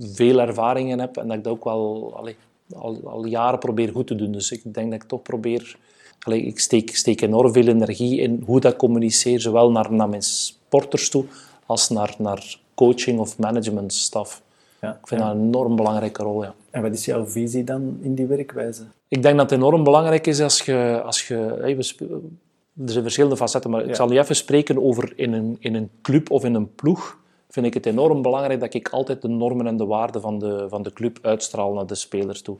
veel 0.00 0.40
ervaringen 0.40 0.98
heb 0.98 1.16
en 1.16 1.28
dat 1.28 1.36
ik 1.36 1.44
dat 1.44 1.52
ook 1.52 1.64
wel 1.64 2.14
al, 3.04 3.26
jaren 3.26 3.58
probeer 3.58 3.88
goed 3.92 4.06
te 4.06 4.14
doen. 4.14 4.32
Dus 4.32 4.52
ik 4.52 4.74
denk 4.74 4.90
dat 4.90 5.02
ik 5.02 5.08
toch 5.08 5.22
probeer... 5.22 5.76
Ik 6.26 6.58
steek, 6.58 7.20
enorm 7.20 7.52
veel 7.52 7.66
energie 7.66 8.20
in 8.20 8.42
hoe 8.46 8.60
dat 8.60 8.76
communiceer, 8.76 9.40
zowel 9.40 9.70
naar, 9.70 9.92
naar 9.92 10.08
mijn 10.08 10.22
sporters 10.22 11.10
toe 11.10 11.24
als 11.66 11.88
naar, 11.88 12.14
naar 12.18 12.58
coaching 12.74 13.18
of 13.18 13.38
management 13.38 13.92
staf. 13.92 14.42
Ja, 14.84 14.98
ik 15.00 15.06
vind 15.06 15.20
dat 15.20 15.30
een 15.30 15.40
enorm 15.40 15.76
belangrijke 15.76 16.22
rol. 16.22 16.42
Ja. 16.42 16.54
En 16.70 16.82
wat 16.82 16.92
is 16.92 17.04
jouw 17.04 17.26
visie 17.26 17.64
dan 17.64 17.98
in 18.00 18.14
die 18.14 18.26
werkwijze? 18.26 18.82
Ik 19.08 19.22
denk 19.22 19.36
dat 19.36 19.50
het 19.50 19.58
enorm 19.58 19.84
belangrijk 19.84 20.26
is 20.26 20.40
als 20.40 20.62
je... 20.62 21.02
Als 21.04 21.28
je 21.28 21.36
er 22.76 22.90
zijn 22.90 23.02
verschillende 23.02 23.36
facetten, 23.36 23.70
maar 23.70 23.84
ik 23.84 23.94
zal 23.94 24.08
nu 24.08 24.18
even 24.18 24.36
spreken 24.36 24.82
over 24.82 25.12
in 25.16 25.32
een, 25.32 25.56
in 25.60 25.74
een 25.74 25.90
club 26.02 26.30
of 26.30 26.44
in 26.44 26.54
een 26.54 26.74
ploeg. 26.74 27.18
Vind 27.48 27.66
ik 27.66 27.74
het 27.74 27.86
enorm 27.86 28.22
belangrijk 28.22 28.60
dat 28.60 28.74
ik 28.74 28.88
altijd 28.88 29.22
de 29.22 29.28
normen 29.28 29.66
en 29.66 29.76
de 29.76 29.86
waarden 29.86 30.20
van 30.20 30.38
de, 30.38 30.66
van 30.68 30.82
de 30.82 30.92
club 30.92 31.18
uitstraal 31.22 31.72
naar 31.72 31.86
de 31.86 31.94
spelers 31.94 32.42
toe. 32.42 32.56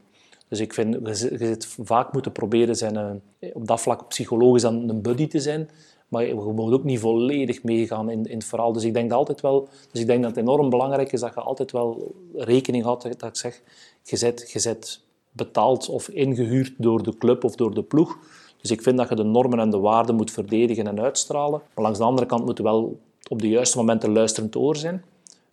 Dus 0.47 0.59
ik 0.59 0.73
vind, 0.73 0.93
je 1.03 1.15
zit 1.37 1.75
vaak 1.83 2.13
moeten 2.13 2.31
proberen 2.31 2.75
zijn, 2.75 3.21
eh, 3.39 3.49
op 3.53 3.67
dat 3.67 3.81
vlak 3.81 4.07
psychologisch 4.07 4.61
dan 4.61 4.89
een 4.89 5.01
buddy 5.01 5.27
te 5.27 5.39
zijn, 5.39 5.69
maar 6.07 6.25
je 6.25 6.33
moet 6.33 6.73
ook 6.73 6.83
niet 6.83 6.99
volledig 6.99 7.63
meegaan 7.63 8.09
in, 8.09 8.25
in 8.25 8.37
het 8.37 8.45
verhaal. 8.45 8.73
Dus 8.73 8.83
ik 8.83 8.93
denk 8.93 9.09
dat 9.09 9.17
altijd 9.17 9.41
wel, 9.41 9.67
dus 9.91 10.01
ik 10.01 10.07
denk 10.07 10.21
dat 10.21 10.35
het 10.35 10.39
enorm 10.39 10.69
belangrijk 10.69 11.11
is 11.11 11.19
dat 11.19 11.33
je 11.33 11.39
altijd 11.39 11.71
wel 11.71 12.13
rekening 12.33 12.83
houdt, 12.83 13.03
dat 13.03 13.29
ik 13.29 13.35
zeg, 13.35 13.61
je 14.03 14.17
zet, 14.17 14.51
je 14.51 14.59
zet 14.59 15.01
betaald 15.31 15.89
of 15.89 16.09
ingehuurd 16.09 16.73
door 16.77 17.03
de 17.03 17.17
club 17.17 17.43
of 17.43 17.55
door 17.55 17.73
de 17.73 17.83
ploeg. 17.83 18.17
Dus 18.61 18.71
ik 18.71 18.81
vind 18.81 18.97
dat 18.97 19.09
je 19.09 19.15
de 19.15 19.23
normen 19.23 19.59
en 19.59 19.69
de 19.69 19.79
waarden 19.79 20.15
moet 20.15 20.31
verdedigen 20.31 20.87
en 20.87 21.01
uitstralen. 21.01 21.61
Maar 21.73 21.83
langs 21.83 21.99
de 21.99 22.05
andere 22.05 22.27
kant 22.27 22.45
moet 22.45 22.57
je 22.57 22.63
wel 22.63 22.99
op 23.29 23.41
de 23.41 23.49
juiste 23.49 23.77
momenten 23.77 24.11
luisterend 24.11 24.55
oor 24.55 24.75
zijn. 24.75 25.03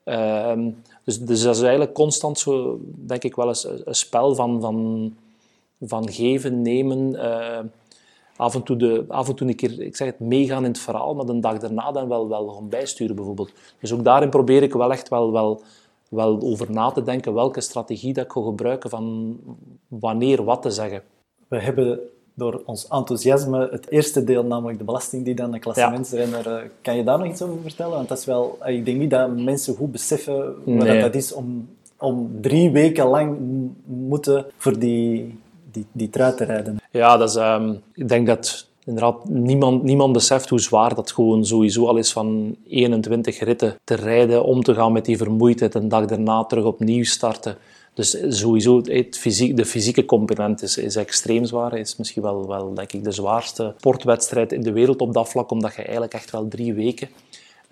Uh, 0.04 0.52
dus, 1.04 1.20
dus 1.20 1.42
dat 1.42 1.54
is 1.54 1.60
eigenlijk 1.60 1.92
constant 1.92 2.38
zo, 2.38 2.80
denk 2.82 3.22
ik 3.22 3.34
wel 3.34 3.48
eens 3.48 3.66
een 3.84 3.94
spel 3.94 4.34
van, 4.34 4.60
van, 4.60 5.14
van 5.80 6.10
geven, 6.10 6.62
nemen. 6.62 7.12
Uh, 7.12 7.58
af, 8.36 8.54
en 8.54 8.62
toe 8.62 8.76
de, 8.76 9.04
af 9.08 9.28
en 9.28 9.34
toe 9.34 9.48
een 9.48 9.56
keer, 9.56 9.80
ik 9.80 9.96
zeg 9.96 10.06
het, 10.08 10.20
meegaan 10.20 10.64
in 10.64 10.70
het 10.70 10.78
verhaal, 10.78 11.14
maar 11.14 11.26
de 11.26 11.40
dag 11.40 11.58
daarna 11.58 11.92
dan 11.92 12.08
wel, 12.08 12.28
wel 12.28 12.48
gewoon 12.48 12.68
bijsturen 12.68 13.16
bijvoorbeeld. 13.16 13.52
Dus 13.80 13.92
ook 13.92 14.04
daarin 14.04 14.30
probeer 14.30 14.62
ik 14.62 14.72
wel 14.72 14.92
echt 14.92 15.08
wel, 15.08 15.32
wel 15.32 15.62
wel 16.12 16.40
over 16.42 16.70
na 16.70 16.90
te 16.90 17.02
denken 17.02 17.34
welke 17.34 17.60
strategie 17.60 18.12
dat 18.12 18.24
ik 18.24 18.32
ga 18.32 18.42
gebruiken 18.42 18.90
van 18.90 19.36
wanneer 19.88 20.44
wat 20.44 20.62
te 20.62 20.70
zeggen. 20.70 21.02
We 21.48 21.60
hebben 21.60 22.00
door 22.34 22.62
ons 22.64 22.88
enthousiasme. 22.88 23.68
Het 23.70 23.90
eerste 23.90 24.24
deel, 24.24 24.44
namelijk 24.44 24.78
de 24.78 24.84
belasting 24.84 25.24
die 25.24 25.34
dan 25.34 25.50
de 25.50 25.58
klassementsrenner... 25.58 26.50
Ja. 26.50 26.62
Kan 26.82 26.96
je 26.96 27.04
daar 27.04 27.18
nog 27.18 27.28
iets 27.28 27.42
over 27.42 27.60
vertellen? 27.62 27.96
Want 27.96 28.08
dat 28.08 28.18
is 28.18 28.24
wel... 28.24 28.58
Ik 28.64 28.84
denk 28.84 28.98
niet 28.98 29.10
dat 29.10 29.36
mensen 29.36 29.74
goed 29.74 29.92
beseffen 29.92 30.44
wat 30.64 30.86
nee. 30.86 31.00
dat 31.00 31.14
is 31.14 31.32
om, 31.32 31.68
om 31.98 32.30
drie 32.40 32.70
weken 32.70 33.06
lang 33.06 33.38
moeten 33.84 34.46
voor 34.56 34.78
die, 34.78 35.38
die, 35.72 35.86
die 35.92 36.10
te 36.10 36.44
rijden. 36.44 36.80
Ja, 36.90 37.16
dat 37.16 37.28
is, 37.28 37.36
um, 37.36 37.82
ik 37.94 38.08
denk 38.08 38.26
dat 38.26 38.66
inderdaad 38.84 39.28
niemand, 39.28 39.82
niemand 39.82 40.12
beseft 40.12 40.48
hoe 40.48 40.60
zwaar 40.60 40.94
dat 40.94 41.12
gewoon 41.12 41.46
sowieso 41.46 41.86
al 41.86 41.96
is 41.96 42.12
van 42.12 42.56
21 42.68 43.38
ritten 43.38 43.76
te 43.84 43.94
rijden, 43.94 44.44
om 44.44 44.62
te 44.62 44.74
gaan 44.74 44.92
met 44.92 45.04
die 45.04 45.16
vermoeidheid, 45.16 45.74
een 45.74 45.88
dag 45.88 46.04
daarna 46.04 46.44
terug 46.44 46.64
opnieuw 46.64 47.04
starten. 47.04 47.56
Dus 47.94 48.16
sowieso, 48.28 48.80
het 48.82 49.18
fysiek, 49.18 49.56
de 49.56 49.64
fysieke 49.64 50.04
component 50.04 50.62
is, 50.62 50.76
is 50.76 50.96
extreem 50.96 51.44
zwaar. 51.44 51.78
Is 51.78 51.96
misschien 51.96 52.22
wel, 52.22 52.46
wel 52.46 52.74
denk 52.74 52.92
ik, 52.92 53.04
de 53.04 53.10
zwaarste 53.10 53.74
sportwedstrijd 53.76 54.52
in 54.52 54.62
de 54.62 54.72
wereld 54.72 55.00
op 55.00 55.12
dat 55.12 55.28
vlak, 55.28 55.50
omdat 55.50 55.74
je 55.74 55.82
eigenlijk 55.82 56.14
echt 56.14 56.30
wel 56.30 56.48
drie 56.48 56.74
weken... 56.74 57.08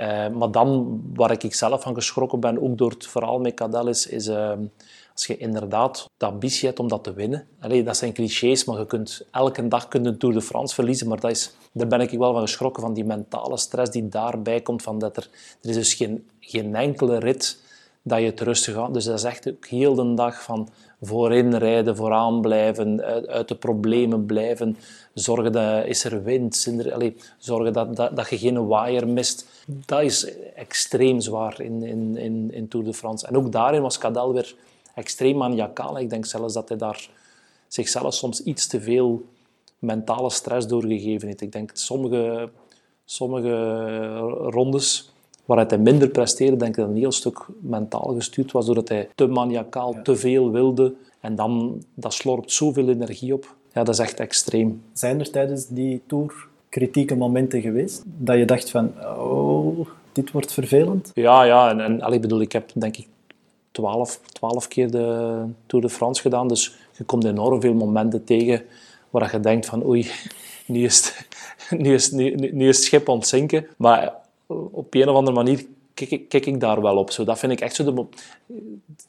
Uh, 0.00 0.28
maar 0.28 0.50
dan, 0.50 1.00
waar 1.14 1.30
ik 1.30 1.54
zelf 1.54 1.82
van 1.82 1.94
geschrokken 1.94 2.40
ben, 2.40 2.62
ook 2.62 2.78
door 2.78 2.90
het 2.90 3.06
verhaal 3.06 3.38
met 3.38 3.54
Cadel, 3.54 3.88
is, 3.88 4.06
is 4.06 4.28
uh, 4.28 4.52
als 5.12 5.26
je 5.26 5.36
inderdaad 5.36 6.10
de 6.16 6.26
ambitie 6.26 6.66
hebt 6.66 6.80
om 6.80 6.88
dat 6.88 7.04
te 7.04 7.12
winnen. 7.12 7.46
Allee, 7.60 7.82
dat 7.82 7.96
zijn 7.96 8.12
clichés, 8.12 8.64
maar 8.64 8.78
je 8.78 8.86
kunt 8.86 9.26
elke 9.30 9.68
dag 9.68 9.88
kunt 9.88 10.06
een 10.06 10.18
Tour 10.18 10.34
de 10.34 10.42
France 10.42 10.74
verliezen. 10.74 11.08
Maar 11.08 11.20
dat 11.20 11.30
is, 11.30 11.54
daar 11.72 11.86
ben 11.86 12.00
ik 12.00 12.10
wel 12.10 12.32
van 12.32 12.42
geschrokken, 12.42 12.82
van 12.82 12.94
die 12.94 13.04
mentale 13.04 13.56
stress 13.56 13.90
die 13.90 14.08
daarbij 14.08 14.60
komt. 14.60 14.82
Van 14.82 14.98
dat 14.98 15.16
er, 15.16 15.28
er 15.62 15.68
is 15.68 15.74
dus 15.74 15.94
geen, 15.94 16.28
geen 16.40 16.74
enkele 16.74 17.18
rit 17.18 17.62
dat 18.02 18.18
je 18.18 18.26
het 18.26 18.40
rustig 18.40 18.74
gaat. 18.74 18.94
Dus 18.94 19.04
dat 19.04 19.18
is 19.18 19.24
echt 19.24 19.48
ook 19.48 19.66
heel 19.66 19.94
de 19.94 20.14
dag 20.14 20.42
van 20.42 20.68
voorin 21.00 21.54
rijden, 21.54 21.96
vooraan 21.96 22.40
blijven, 22.40 23.02
uit, 23.28 23.48
de 23.48 23.54
problemen 23.54 24.26
blijven, 24.26 24.76
zorgen 25.14 25.52
dat 25.52 25.86
is 25.86 26.04
er 26.04 26.22
wind, 26.22 26.66
er, 26.78 27.12
zorgen 27.38 27.72
dat, 27.72 27.96
dat, 27.96 28.16
dat 28.16 28.30
je 28.30 28.38
geen 28.38 28.66
waaier 28.66 29.08
mist. 29.08 29.64
Dat 29.66 30.02
is 30.02 30.34
extreem 30.54 31.20
zwaar 31.20 31.60
in, 31.60 31.82
in, 31.82 32.16
in, 32.16 32.52
in 32.52 32.68
Tour 32.68 32.86
de 32.86 32.94
France. 32.94 33.26
En 33.26 33.36
ook 33.36 33.52
daarin 33.52 33.82
was 33.82 33.98
Cadel 33.98 34.32
weer 34.32 34.54
extreem 34.94 35.36
maniacaal. 35.36 35.98
Ik 35.98 36.10
denk 36.10 36.26
zelfs 36.26 36.54
dat 36.54 36.68
hij 36.68 36.78
daar 36.78 37.08
zichzelf 37.68 38.14
soms 38.14 38.42
iets 38.42 38.66
te 38.66 38.80
veel 38.80 39.22
mentale 39.78 40.30
stress 40.30 40.66
doorgegeven 40.66 41.28
heeft. 41.28 41.40
Ik 41.40 41.52
denk 41.52 41.70
sommige, 41.74 42.50
sommige 43.04 44.16
rondes 44.50 45.12
waaruit 45.50 45.70
hij 45.70 45.80
minder 45.80 46.08
presteerde, 46.08 46.56
denk 46.56 46.76
ik 46.76 46.80
dat 46.80 46.88
een 46.88 46.96
heel 46.96 47.12
stuk 47.12 47.46
mentaal 47.60 48.14
gestuurd 48.14 48.52
was, 48.52 48.66
doordat 48.66 48.88
hij 48.88 49.08
te 49.14 49.26
maniacaal, 49.26 49.96
te 50.02 50.16
veel 50.16 50.50
wilde. 50.50 50.94
En 51.20 51.34
dan, 51.34 51.82
dat 51.94 52.12
slorpt 52.12 52.52
zoveel 52.52 52.88
energie 52.88 53.34
op. 53.34 53.54
Ja, 53.72 53.84
dat 53.84 53.94
is 53.94 54.00
echt 54.00 54.20
extreem. 54.20 54.82
Zijn 54.92 55.20
er 55.20 55.30
tijdens 55.30 55.66
die 55.66 56.02
Tour 56.06 56.46
kritieke 56.68 57.16
momenten 57.16 57.60
geweest? 57.60 58.02
Dat 58.06 58.36
je 58.36 58.44
dacht 58.44 58.70
van, 58.70 58.92
oh, 59.18 59.86
dit 60.12 60.30
wordt 60.30 60.52
vervelend? 60.52 61.10
Ja, 61.14 61.42
ja. 61.42 61.70
En, 61.70 62.00
en 62.00 62.12
ik 62.12 62.20
bedoel, 62.20 62.40
ik 62.40 62.52
heb 62.52 62.70
denk 62.74 62.96
ik 62.96 63.08
twaalf, 63.70 64.20
twaalf 64.32 64.68
keer 64.68 64.90
de 64.90 65.42
Tour 65.66 65.84
de 65.84 65.90
France 65.90 66.22
gedaan. 66.22 66.48
Dus 66.48 66.76
je 66.96 67.04
komt 67.04 67.24
enorm 67.24 67.60
veel 67.60 67.74
momenten 67.74 68.24
tegen 68.24 68.62
waar 69.10 69.32
je 69.32 69.40
denkt 69.40 69.66
van 69.66 69.86
oei, 69.86 70.10
nu 70.66 70.84
is 70.84 70.96
het, 70.96 71.26
nu 71.82 71.94
is, 71.94 72.10
nu, 72.10 72.34
nu 72.34 72.68
is 72.68 72.76
het 72.76 72.84
schip 72.84 73.08
ontzinken. 73.08 73.66
Maar 73.76 74.18
op 74.70 74.94
een 74.94 75.08
of 75.08 75.14
andere 75.14 75.36
manier 75.36 75.66
kijk, 76.28 76.46
ik 76.46 76.60
daar 76.60 76.82
wel 76.82 76.96
op. 76.96 77.10
Zo, 77.10 77.24
dat 77.24 77.38
vind 77.38 77.52
ik 77.52 77.60
echt 77.60 77.74
zo... 77.74 77.84
De, 77.84 78.06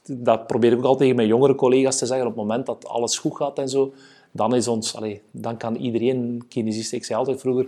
dat 0.05 0.47
probeer 0.47 0.71
ik 0.71 0.77
ook 0.77 0.83
altijd 0.83 0.99
tegen 0.99 1.15
mijn 1.15 1.27
jongere 1.27 1.55
collega's 1.55 1.97
te 1.97 2.05
zeggen. 2.05 2.27
Op 2.27 2.33
het 2.33 2.41
moment 2.41 2.65
dat 2.65 2.87
alles 2.87 3.17
goed 3.17 3.35
gaat 3.35 3.57
en 3.59 3.69
zo, 3.69 3.93
dan 4.31 4.55
is 4.55 4.67
ons... 4.67 4.95
Allez, 4.95 5.19
dan 5.31 5.57
kan 5.57 5.75
iedereen 5.75 6.43
kinesist... 6.47 6.93
Ik 6.93 7.05
zei 7.05 7.19
altijd 7.19 7.39
vroeger... 7.39 7.67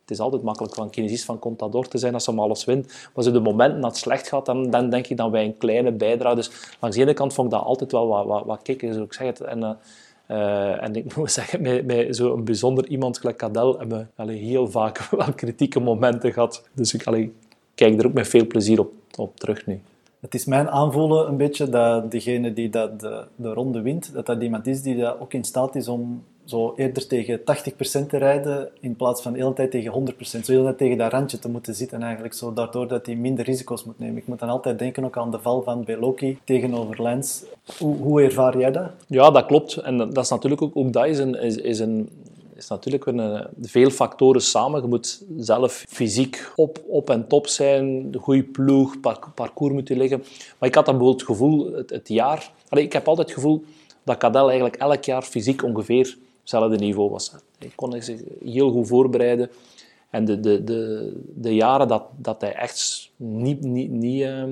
Het 0.00 0.12
is 0.12 0.20
altijd 0.20 0.42
makkelijk 0.42 0.74
van 0.74 0.90
kinesist 0.90 1.24
van 1.24 1.38
Contador 1.38 1.88
te 1.88 1.98
zijn 1.98 2.14
als 2.14 2.24
ze 2.24 2.32
maar 2.32 2.44
alles 2.44 2.64
wint. 2.64 2.86
Maar 3.14 3.26
op 3.26 3.32
de 3.32 3.40
momenten 3.40 3.80
dat 3.80 3.90
het 3.90 4.00
slecht 4.00 4.28
gaat, 4.28 4.46
dan, 4.46 4.70
dan 4.70 4.90
denk 4.90 5.06
ik 5.06 5.16
dat 5.16 5.30
wij 5.30 5.44
een 5.44 5.56
kleine 5.56 5.92
bijdrage... 5.92 6.34
Dus 6.34 6.50
langs 6.80 6.96
de 6.96 7.02
ene 7.02 7.12
kant 7.12 7.34
vond 7.34 7.52
ik 7.52 7.58
dat 7.58 7.66
altijd 7.66 7.92
wel 7.92 8.06
wat, 8.06 8.26
wat, 8.26 8.44
wat 8.44 8.62
kicken, 8.62 8.94
zo 8.94 9.02
ik 9.02 9.12
zeg. 9.12 9.32
En, 9.32 9.58
uh, 9.58 9.70
uh, 10.28 10.82
en 10.82 10.96
ik 10.96 11.14
moet 11.16 11.32
zeggen, 11.32 11.62
met, 11.62 11.86
met 11.86 12.16
zo'n 12.16 12.44
bijzonder 12.44 12.86
iemand 12.86 13.18
gelijk 13.18 13.36
Cadel 13.36 13.78
hebben 13.78 14.10
we 14.16 14.32
heel 14.32 14.70
vaak 14.70 15.08
wel 15.10 15.32
kritieke 15.34 15.80
momenten 15.80 16.32
gehad. 16.32 16.68
Dus 16.72 16.94
ik 16.94 17.06
allee, 17.06 17.32
kijk 17.74 18.00
er 18.00 18.06
ook 18.06 18.12
met 18.12 18.28
veel 18.28 18.46
plezier 18.46 18.80
op, 18.80 18.92
op 19.16 19.36
terug 19.36 19.66
nu. 19.66 19.80
Het 20.20 20.34
is 20.34 20.44
mijn 20.44 20.68
aanvoelen 20.68 21.28
een 21.28 21.36
beetje 21.36 21.68
dat 21.68 22.10
degene 22.10 22.52
die 22.52 22.68
dat 22.68 23.00
de, 23.00 23.24
de 23.36 23.52
ronde 23.52 23.80
wint, 23.80 24.12
dat 24.12 24.26
dat 24.26 24.42
iemand 24.42 24.66
is 24.66 24.82
die 24.82 24.96
dat 24.96 25.20
ook 25.20 25.32
in 25.32 25.44
staat 25.44 25.74
is 25.74 25.88
om 25.88 26.24
zo 26.44 26.74
eerder 26.76 27.06
tegen 27.06 27.38
80% 27.38 27.42
te 28.08 28.16
rijden 28.16 28.70
in 28.80 28.96
plaats 28.96 29.22
van 29.22 29.32
de 29.32 29.38
hele 29.38 29.52
tijd 29.52 29.70
tegen 29.70 30.14
100%. 30.14 30.24
Zo 30.24 30.38
de 30.40 30.52
hele 30.52 30.74
tegen 30.74 30.98
dat 30.98 31.12
randje 31.12 31.38
te 31.38 31.48
moeten 31.48 31.74
zitten 31.74 32.02
eigenlijk, 32.02 32.34
zo 32.34 32.52
daardoor 32.52 32.88
dat 32.88 33.06
hij 33.06 33.14
minder 33.14 33.44
risico's 33.44 33.84
moet 33.84 33.98
nemen. 33.98 34.16
Ik 34.16 34.26
moet 34.26 34.38
dan 34.38 34.48
altijd 34.48 34.78
denken 34.78 35.04
ook 35.04 35.16
aan 35.16 35.30
de 35.30 35.38
val 35.38 35.62
van 35.62 35.84
Beloki 35.84 36.38
tegenover 36.44 37.02
Lens. 37.02 37.42
Hoe, 37.78 37.96
hoe 37.96 38.22
ervaar 38.22 38.58
jij 38.58 38.70
dat? 38.70 38.90
Ja, 39.06 39.30
dat 39.30 39.46
klopt. 39.46 39.76
En 39.76 39.96
dat 39.96 40.24
is 40.24 40.30
natuurlijk 40.30 40.62
ook, 40.62 40.76
ook 40.76 40.92
dat 40.92 41.06
is 41.06 41.18
een, 41.18 41.34
is, 41.34 41.56
is 41.56 41.78
een 41.78 42.08
is 42.56 42.68
natuurlijk 42.68 43.06
een, 43.06 43.46
veel 43.60 43.90
factoren 43.90 44.40
samen. 44.40 44.82
Je 44.82 44.88
moet 44.88 45.24
zelf 45.38 45.84
fysiek 45.88 46.52
op, 46.56 46.82
op 46.86 47.10
en 47.10 47.26
top 47.28 47.46
zijn, 47.46 48.10
de 48.10 48.18
goede 48.18 48.42
ploeg, 48.42 49.00
parcours 49.34 49.72
moeten 49.72 49.96
liggen. 49.96 50.24
Maar 50.58 50.68
ik 50.68 50.74
had 50.74 50.86
dan 50.86 50.98
bijvoorbeeld 50.98 51.28
het 51.28 51.30
gevoel, 51.30 51.72
het, 51.72 52.08
jaar... 52.08 52.50
ik 52.70 52.92
heb 52.92 53.08
altijd 53.08 53.28
het 53.28 53.36
gevoel 53.36 53.64
dat 54.02 54.16
Cadel 54.16 54.46
eigenlijk 54.46 54.76
elk 54.76 55.04
jaar 55.04 55.22
fysiek 55.22 55.62
ongeveer 55.62 56.16
hetzelfde 56.44 56.76
niveau 56.76 57.10
was. 57.10 57.32
Hij 57.58 57.70
kon 57.74 58.02
zich 58.02 58.20
heel 58.44 58.70
goed 58.70 58.86
voorbereiden. 58.86 59.50
En 60.10 60.24
de, 60.24 60.40
de, 60.40 60.64
de, 60.64 61.12
de 61.34 61.54
jaren 61.54 61.88
dat, 61.88 62.02
dat 62.16 62.40
hij 62.40 62.54
echt 62.54 63.10
niet, 63.16 63.60
niet, 63.60 63.90
niet 63.90 64.22
uh, 64.22 64.44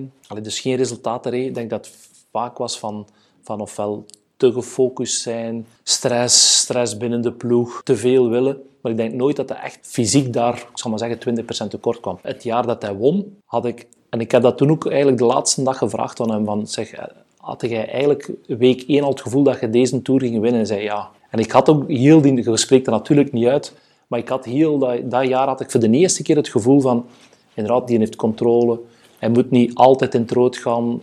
dus 0.42 0.61
geen 0.61 0.76
resultaten 0.76 1.31
reed, 1.31 1.46
ik 1.46 1.55
denk 1.55 1.70
dat 1.70 1.87
het 1.87 1.96
vaak 2.31 2.59
was 2.59 2.78
van, 2.78 3.07
van 3.42 3.61
ofwel 3.61 4.05
te 4.37 4.52
gefocust 4.52 5.20
zijn, 5.20 5.66
stress, 5.83 6.61
stress 6.61 6.96
binnen 6.96 7.20
de 7.20 7.33
ploeg, 7.33 7.81
te 7.85 7.96
veel 7.96 8.28
willen. 8.28 8.62
Maar 8.81 8.92
ik 8.92 8.98
denk 8.98 9.14
nooit 9.14 9.37
dat 9.37 9.48
hij 9.48 9.59
echt 9.59 9.78
fysiek 9.83 10.33
daar, 10.33 10.55
ik 10.55 10.78
zal 10.78 10.90
maar 10.90 10.98
zeggen, 10.98 11.44
20% 11.66 11.68
tekort 11.68 12.00
kwam. 12.00 12.18
Het 12.22 12.42
jaar 12.42 12.66
dat 12.66 12.83
hij 12.83 12.94
won, 12.94 13.37
had 13.44 13.64
ik, 13.64 13.87
en 14.09 14.20
ik 14.20 14.31
heb 14.31 14.42
dat 14.42 14.59
toen 14.59 14.70
ook 14.70 14.87
eigenlijk 14.87 15.18
de 15.18 15.24
laatste 15.24 15.62
dag 15.62 15.78
gevraagd 15.78 16.20
aan 16.20 16.31
hem, 16.31 16.44
van, 16.44 16.66
zeg, 16.66 16.94
had 17.42 17.61
jij 17.61 17.88
eigenlijk 17.88 18.31
week 18.46 18.85
1 18.87 19.02
al 19.02 19.11
het 19.11 19.20
gevoel 19.20 19.42
dat 19.42 19.61
je 19.61 19.70
deze 19.70 20.02
Tour 20.02 20.20
ging 20.20 20.40
winnen? 20.40 20.61
En 20.61 20.66
zei 20.66 20.83
ja. 20.83 21.11
En 21.31 21.38
ik 21.38 21.50
had 21.50 21.68
ook 21.68 21.88
heel 21.88 22.20
die, 22.20 22.50
je 22.50 22.57
spreekt 22.57 22.87
er 22.87 22.92
natuurlijk 22.92 23.33
niet 23.33 23.46
uit, 23.46 23.74
maar 24.07 24.18
ik 24.18 24.28
had 24.28 24.44
heel 24.44 24.78
dat, 24.78 25.11
dat 25.11 25.28
jaar 25.28 25.46
had 25.46 25.61
ik 25.61 25.70
voor 25.70 25.81
de 25.81 25.90
eerste 25.90 26.22
keer 26.22 26.37
het 26.37 26.48
gevoel 26.48 26.81
van, 26.81 27.07
inderdaad, 27.55 27.87
die 27.87 27.98
heeft 27.98 28.16
controle. 28.16 28.81
Hij 29.18 29.28
moet 29.28 29.50
niet 29.50 29.74
altijd 29.74 30.14
in 30.14 30.20
het 30.20 30.31
rood 30.31 30.57
gaan. 30.57 31.00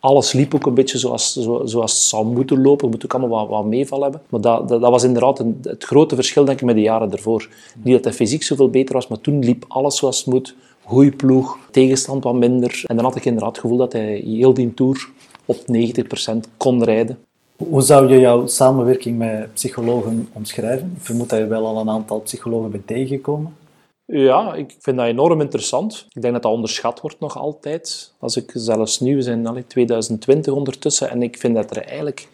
Alles 0.00 0.32
liep 0.32 0.54
ook 0.54 0.66
een 0.66 0.74
beetje 0.74 0.98
zoals, 0.98 1.32
zoals 1.64 1.92
het 1.92 2.02
zou 2.02 2.26
moeten 2.26 2.62
lopen. 2.62 2.90
Moet 2.90 3.04
ook 3.04 3.14
allemaal 3.14 3.38
wat, 3.38 3.48
wat 3.48 3.64
meeval 3.64 4.02
hebben. 4.02 4.20
Maar 4.28 4.40
dat, 4.40 4.68
dat, 4.68 4.80
dat 4.80 4.90
was 4.90 5.02
inderdaad 5.04 5.38
een, 5.38 5.58
het 5.62 5.84
grote 5.84 6.14
verschil 6.14 6.44
denk 6.44 6.60
ik, 6.60 6.66
met 6.66 6.74
de 6.74 6.80
jaren 6.80 7.12
ervoor. 7.12 7.48
Niet 7.82 7.94
dat 7.94 8.04
hij 8.04 8.12
fysiek 8.12 8.42
zoveel 8.42 8.70
beter 8.70 8.94
was, 8.94 9.08
maar 9.08 9.20
toen 9.20 9.38
liep 9.38 9.64
alles 9.68 9.96
zoals 9.96 10.18
het 10.18 10.26
moet. 10.26 10.54
Goeie 10.84 11.12
ploeg, 11.12 11.58
tegenstand 11.70 12.24
wat 12.24 12.34
minder. 12.34 12.82
En 12.86 12.96
dan 12.96 13.04
had 13.04 13.16
ik 13.16 13.24
inderdaad 13.24 13.50
het 13.50 13.60
gevoel 13.60 13.78
dat 13.78 13.92
hij 13.92 14.22
heel 14.24 14.54
die 14.54 14.74
Tour 14.74 15.08
op 15.48 15.56
90% 15.56 16.50
kon 16.56 16.84
rijden. 16.84 17.18
Hoe 17.56 17.82
zou 17.82 18.08
je 18.12 18.20
jouw 18.20 18.46
samenwerking 18.46 19.18
met 19.18 19.54
psychologen 19.54 20.28
omschrijven? 20.32 20.92
Ik 20.96 21.04
vermoed 21.04 21.28
dat 21.28 21.38
je 21.38 21.46
wel 21.46 21.66
al 21.66 21.80
een 21.80 21.90
aantal 21.90 22.20
psychologen 22.20 22.70
bent 22.70 22.86
tegengekomen. 22.86 23.56
Ja, 24.04 24.54
ik 24.54 24.76
vind 24.78 24.96
dat 24.96 25.06
enorm 25.06 25.40
interessant. 25.40 26.06
Ik 26.14 26.22
denk 26.22 26.34
dat 26.34 26.42
dat 26.42 26.52
onderschat 26.52 27.00
wordt 27.00 27.20
nog 27.20 27.38
altijd. 27.38 28.12
Als 28.18 28.36
ik 28.36 28.50
zelfs 28.54 29.00
nu, 29.00 29.14
we 29.14 29.22
zijn 29.22 29.46
al 29.46 29.56
in 29.56 29.66
2020 29.66 30.52
ondertussen, 30.52 31.10
en 31.10 31.22
ik 31.22 31.38
vind 31.38 31.54
dat 31.54 31.76
er 31.76 31.82
eigenlijk 31.82 32.28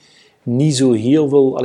niet 0.44 0.76
zo 0.76 0.92
heel 0.92 1.28
veel... 1.28 1.64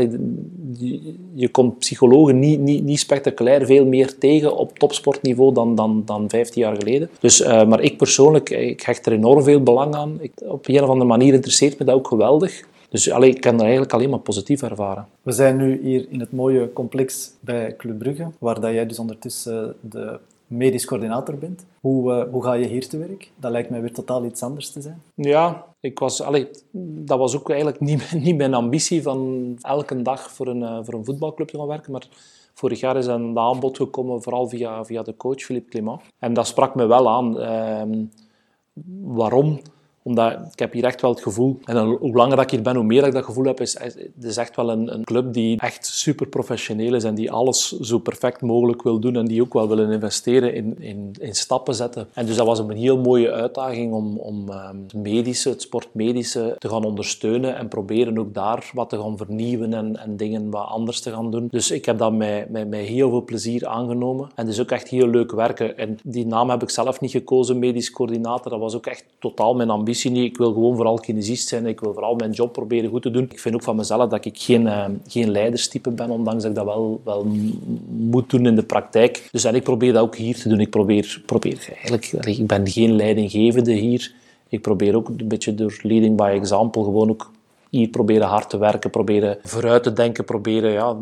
Je 1.33 1.49
komt 1.51 1.79
psychologen 1.79 2.39
niet, 2.39 2.59
niet, 2.59 2.83
niet 2.83 2.99
spectaculair 2.99 3.65
veel 3.65 3.85
meer 3.85 4.17
tegen 4.17 4.57
op 4.57 4.79
topsportniveau 4.79 5.53
dan, 5.53 5.75
dan, 5.75 6.01
dan 6.05 6.29
15 6.29 6.61
jaar 6.61 6.75
geleden. 6.75 7.09
Dus, 7.19 7.41
uh, 7.41 7.65
maar 7.65 7.81
ik 7.81 7.97
persoonlijk, 7.97 8.49
ik 8.49 8.81
hecht 8.81 9.05
er 9.05 9.11
enorm 9.11 9.43
veel 9.43 9.63
belang 9.63 9.95
aan. 9.95 10.17
Ik, 10.19 10.31
op 10.45 10.67
een 10.67 10.83
of 10.83 10.89
andere 10.89 11.09
manier 11.09 11.33
interesseert 11.33 11.79
me 11.79 11.85
dat 11.85 11.95
ook 11.95 12.07
geweldig. 12.07 12.63
Dus 12.89 13.11
allee, 13.11 13.29
ik 13.29 13.41
kan 13.41 13.51
dat 13.51 13.61
eigenlijk 13.61 13.93
alleen 13.93 14.09
maar 14.09 14.19
positief 14.19 14.61
ervaren. 14.61 15.07
We 15.21 15.31
zijn 15.31 15.57
nu 15.57 15.79
hier 15.83 16.05
in 16.09 16.19
het 16.19 16.31
mooie 16.31 16.73
complex 16.73 17.31
bij 17.39 17.75
Club 17.75 17.99
Brugge, 17.99 18.27
waar 18.39 18.61
dat 18.61 18.73
jij 18.73 18.85
dus 18.85 18.99
ondertussen 18.99 19.75
de 19.81 20.19
medisch 20.49 20.85
coördinator 20.85 21.35
bent. 21.38 21.65
Hoe, 21.79 22.13
uh, 22.13 22.31
hoe 22.31 22.43
ga 22.43 22.53
je 22.53 22.67
hier 22.67 22.88
te 22.88 22.97
werk? 22.97 23.31
Dat 23.35 23.51
lijkt 23.51 23.69
mij 23.69 23.81
weer 23.81 23.93
totaal 23.93 24.25
iets 24.25 24.43
anders 24.43 24.71
te 24.71 24.81
zijn. 24.81 25.01
Ja, 25.15 25.65
ik 25.79 25.99
was, 25.99 26.23
dat 26.71 27.17
was 27.17 27.35
ook 27.35 27.49
eigenlijk 27.49 27.79
niet, 27.79 28.12
niet 28.25 28.38
mijn 28.38 28.53
ambitie 28.53 29.01
van 29.01 29.57
elke 29.62 30.01
dag 30.01 30.31
voor 30.31 30.47
een, 30.47 30.62
uh, 30.62 30.79
voor 30.83 30.93
een 30.93 31.05
voetbalclub 31.05 31.47
te 31.47 31.57
gaan 31.57 31.67
werken. 31.67 31.91
Maar 31.91 32.07
vorig 32.53 32.79
jaar 32.79 32.97
is 32.97 33.05
een 33.05 33.38
aanbod 33.38 33.77
gekomen, 33.77 34.21
vooral 34.21 34.47
via, 34.47 34.85
via 34.85 35.03
de 35.03 35.17
coach 35.17 35.41
Philippe 35.41 35.69
Clément. 35.69 36.01
En 36.19 36.33
dat 36.33 36.47
sprak 36.47 36.75
me 36.75 36.85
wel 36.85 37.09
aan. 37.09 37.39
Uh, 37.39 38.05
waarom? 39.01 39.59
Omdat 40.10 40.34
ik 40.52 40.60
heb 40.60 40.74
hier 40.74 40.84
echt 40.84 41.02
wel 41.02 41.12
het 41.12 41.22
gevoel, 41.22 41.60
en 41.65 41.78
hoe 41.78 42.15
langer 42.15 42.36
dat 42.36 42.45
ik 42.45 42.52
hier 42.52 42.62
ben, 42.62 42.76
hoe 42.76 42.84
meer 42.84 43.06
ik 43.06 43.13
dat 43.13 43.24
gevoel 43.24 43.45
heb, 43.45 43.62
is 43.62 43.80
het 43.80 44.12
is 44.22 44.38
echt 44.38 44.56
wel 44.56 44.69
een, 44.69 44.93
een 44.93 45.04
club 45.04 45.34
die 45.34 45.60
echt 45.60 45.86
super 45.86 46.28
professioneel 46.28 46.93
is 46.93 47.04
en 47.04 47.15
die 47.15 47.32
alles 47.32 47.80
zo 47.80 47.98
perfect 47.98 48.41
mogelijk 48.41 48.84
wil 48.84 49.00
doen 49.00 49.15
en 49.15 49.26
die 49.26 49.41
ook 49.41 49.54
wel 49.54 49.67
willen 49.67 49.91
investeren 49.91 50.54
in, 50.54 50.82
in, 50.82 51.15
in 51.19 51.36
stappen 51.36 51.76
zetten. 51.76 52.08
En 52.13 52.26
dus 52.26 52.36
dat 52.36 52.45
was 52.45 52.60
een 52.60 52.72
heel 52.72 52.98
mooie 52.98 53.32
uitdaging 53.32 53.93
om, 53.93 54.17
om 54.17 54.50
ehm, 54.50 54.78
het 54.84 54.93
medische, 54.93 55.50
het 55.50 55.62
sportmedische 55.62 56.56
te 56.58 56.69
gaan 56.69 56.86
ondersteunen 56.86 57.56
en 57.56 57.67
proberen 57.67 58.17
ook 58.17 58.34
daar 58.34 58.72
wat 58.74 58.89
te 58.89 59.00
gaan 59.02 59.17
vernieuwen 59.17 59.74
en, 59.74 59.98
en 59.98 60.17
dingen 60.17 60.50
wat 60.50 60.67
anders 60.67 61.00
te 61.00 61.12
gaan 61.12 61.32
doen. 61.32 61.48
Dus 61.52 61.72
ik 61.72 61.86
heb 61.86 61.98
dat 61.98 62.13
met, 62.13 62.50
met, 62.50 62.69
met 62.69 62.86
heel 62.86 63.10
veel 63.10 63.24
plezier 63.24 63.67
aangenomen. 63.67 64.30
En 64.36 64.45
het 64.45 64.54
is 64.54 64.62
ook 64.62 64.72
echt 64.72 64.88
heel 64.88 65.08
leuk 65.08 65.32
werken. 65.32 65.78
En 65.78 65.98
die 66.04 66.26
naam 66.26 66.50
heb 66.50 66.62
ik 66.62 66.69
zelf 66.69 67.02
niet 67.02 67.12
gekozen, 67.12 67.60
medisch 67.60 67.91
coördinator. 67.91 68.52
Dat 68.52 68.60
was 68.60 68.76
ook 68.76 68.86
echt 68.86 69.06
totaal 69.19 69.56
mijn 69.56 69.69
ambitie 69.69 69.98
Ik 70.05 70.38
wil 70.38 70.53
gewoon 70.53 70.75
vooral 70.75 70.99
kinesist 70.99 71.47
zijn. 71.47 71.65
Ik 71.65 71.79
wil 71.79 71.93
vooral 71.93 72.15
mijn 72.15 72.31
job 72.31 72.53
proberen 72.53 72.89
goed 72.89 73.01
te 73.01 73.12
doen. 73.12 73.23
Ik 73.23 73.39
vind 73.39 73.55
ook 73.55 73.63
van 73.63 73.75
mezelf 73.75 74.09
dat 74.09 74.25
ik 74.25 74.38
geen, 74.38 74.65
uh, 74.65 74.85
geen 75.07 75.31
leiderstype 75.31 75.91
ben, 75.91 76.09
ondanks 76.09 76.41
dat 76.41 76.51
ik 76.51 76.57
dat 76.57 76.65
wel, 76.65 77.01
wel 77.03 77.27
moet 77.88 78.29
doen 78.29 78.45
in 78.45 78.55
de 78.55 78.63
praktijk. 78.63 79.27
Dus 79.31 79.43
en 79.43 79.55
ik 79.55 79.63
probeer 79.63 79.93
dat 79.93 80.01
ook 80.01 80.15
hier 80.15 80.35
te 80.35 80.49
doen. 80.49 80.59
Ik 80.59 80.69
probeer, 80.69 81.21
probeer 81.25 81.67
eigenlijk, 81.73 82.12
ik 82.12 82.47
ben 82.47 82.67
geen 82.67 82.91
leidinggevende 82.91 83.73
hier. 83.73 84.13
Ik 84.49 84.62
probeer 84.62 84.95
ook 84.95 85.09
een 85.09 85.27
beetje 85.27 85.55
door 85.55 85.79
leading 85.81 86.17
by 86.17 86.31
example 86.33 86.83
gewoon 86.83 87.09
ook 87.09 87.31
hier 87.69 87.89
proberen 87.89 88.27
hard 88.27 88.49
te 88.49 88.57
werken, 88.57 88.89
proberen 88.89 89.38
vooruit 89.43 89.83
te 89.83 89.93
denken, 89.93 90.23
proberen 90.25 90.71
ja, 90.71 90.97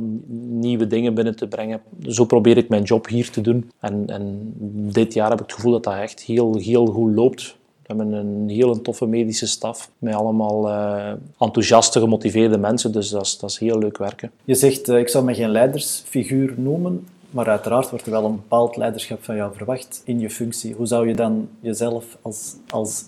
nieuwe 0.48 0.88
dingen 0.88 1.14
binnen 1.14 1.36
te 1.36 1.48
brengen. 1.48 1.82
Zo 2.02 2.26
probeer 2.26 2.58
ik 2.58 2.70
mijn 2.70 2.84
job 2.84 3.08
hier 3.08 3.30
te 3.30 3.42
doen. 3.42 3.72
En, 3.80 4.04
en 4.08 4.54
dit 4.92 5.14
jaar 5.14 5.30
heb 5.30 5.40
ik 5.40 5.46
het 5.46 5.56
gevoel 5.56 5.72
dat 5.72 5.84
dat 5.84 5.94
echt 5.94 6.22
heel, 6.22 6.58
heel 6.58 6.86
goed 6.86 7.16
loopt. 7.16 7.58
We 7.88 7.94
hebben 7.96 8.14
een 8.14 8.50
heel 8.50 8.82
toffe 8.82 9.06
medische 9.06 9.48
staf 9.48 9.90
met 9.98 10.14
allemaal 10.14 10.68
uh, 10.68 11.12
enthousiaste, 11.40 12.00
gemotiveerde 12.00 12.58
mensen. 12.58 12.92
Dus 12.92 13.10
dat 13.10 13.26
is, 13.26 13.38
dat 13.38 13.50
is 13.50 13.58
heel 13.58 13.78
leuk 13.78 13.98
werken. 13.98 14.32
Je 14.44 14.56
zegt, 14.56 14.90
uh, 14.90 14.98
ik 14.98 15.10
zou 15.10 15.26
me 15.26 15.34
geen 15.34 15.50
leidersfiguur 15.50 16.54
noemen, 16.58 17.08
maar 17.30 17.48
uiteraard 17.48 17.90
wordt 17.90 18.06
er 18.06 18.12
wel 18.12 18.26
een 18.26 18.36
bepaald 18.36 18.76
leiderschap 18.76 19.24
van 19.24 19.36
jou 19.36 19.56
verwacht 19.56 20.02
in 20.06 20.20
je 20.20 20.30
functie. 20.30 20.74
Hoe 20.74 20.86
zou 20.86 21.08
je 21.08 21.16
dan 21.16 21.50
jezelf 21.60 22.18
als, 22.22 22.56
als 22.70 23.06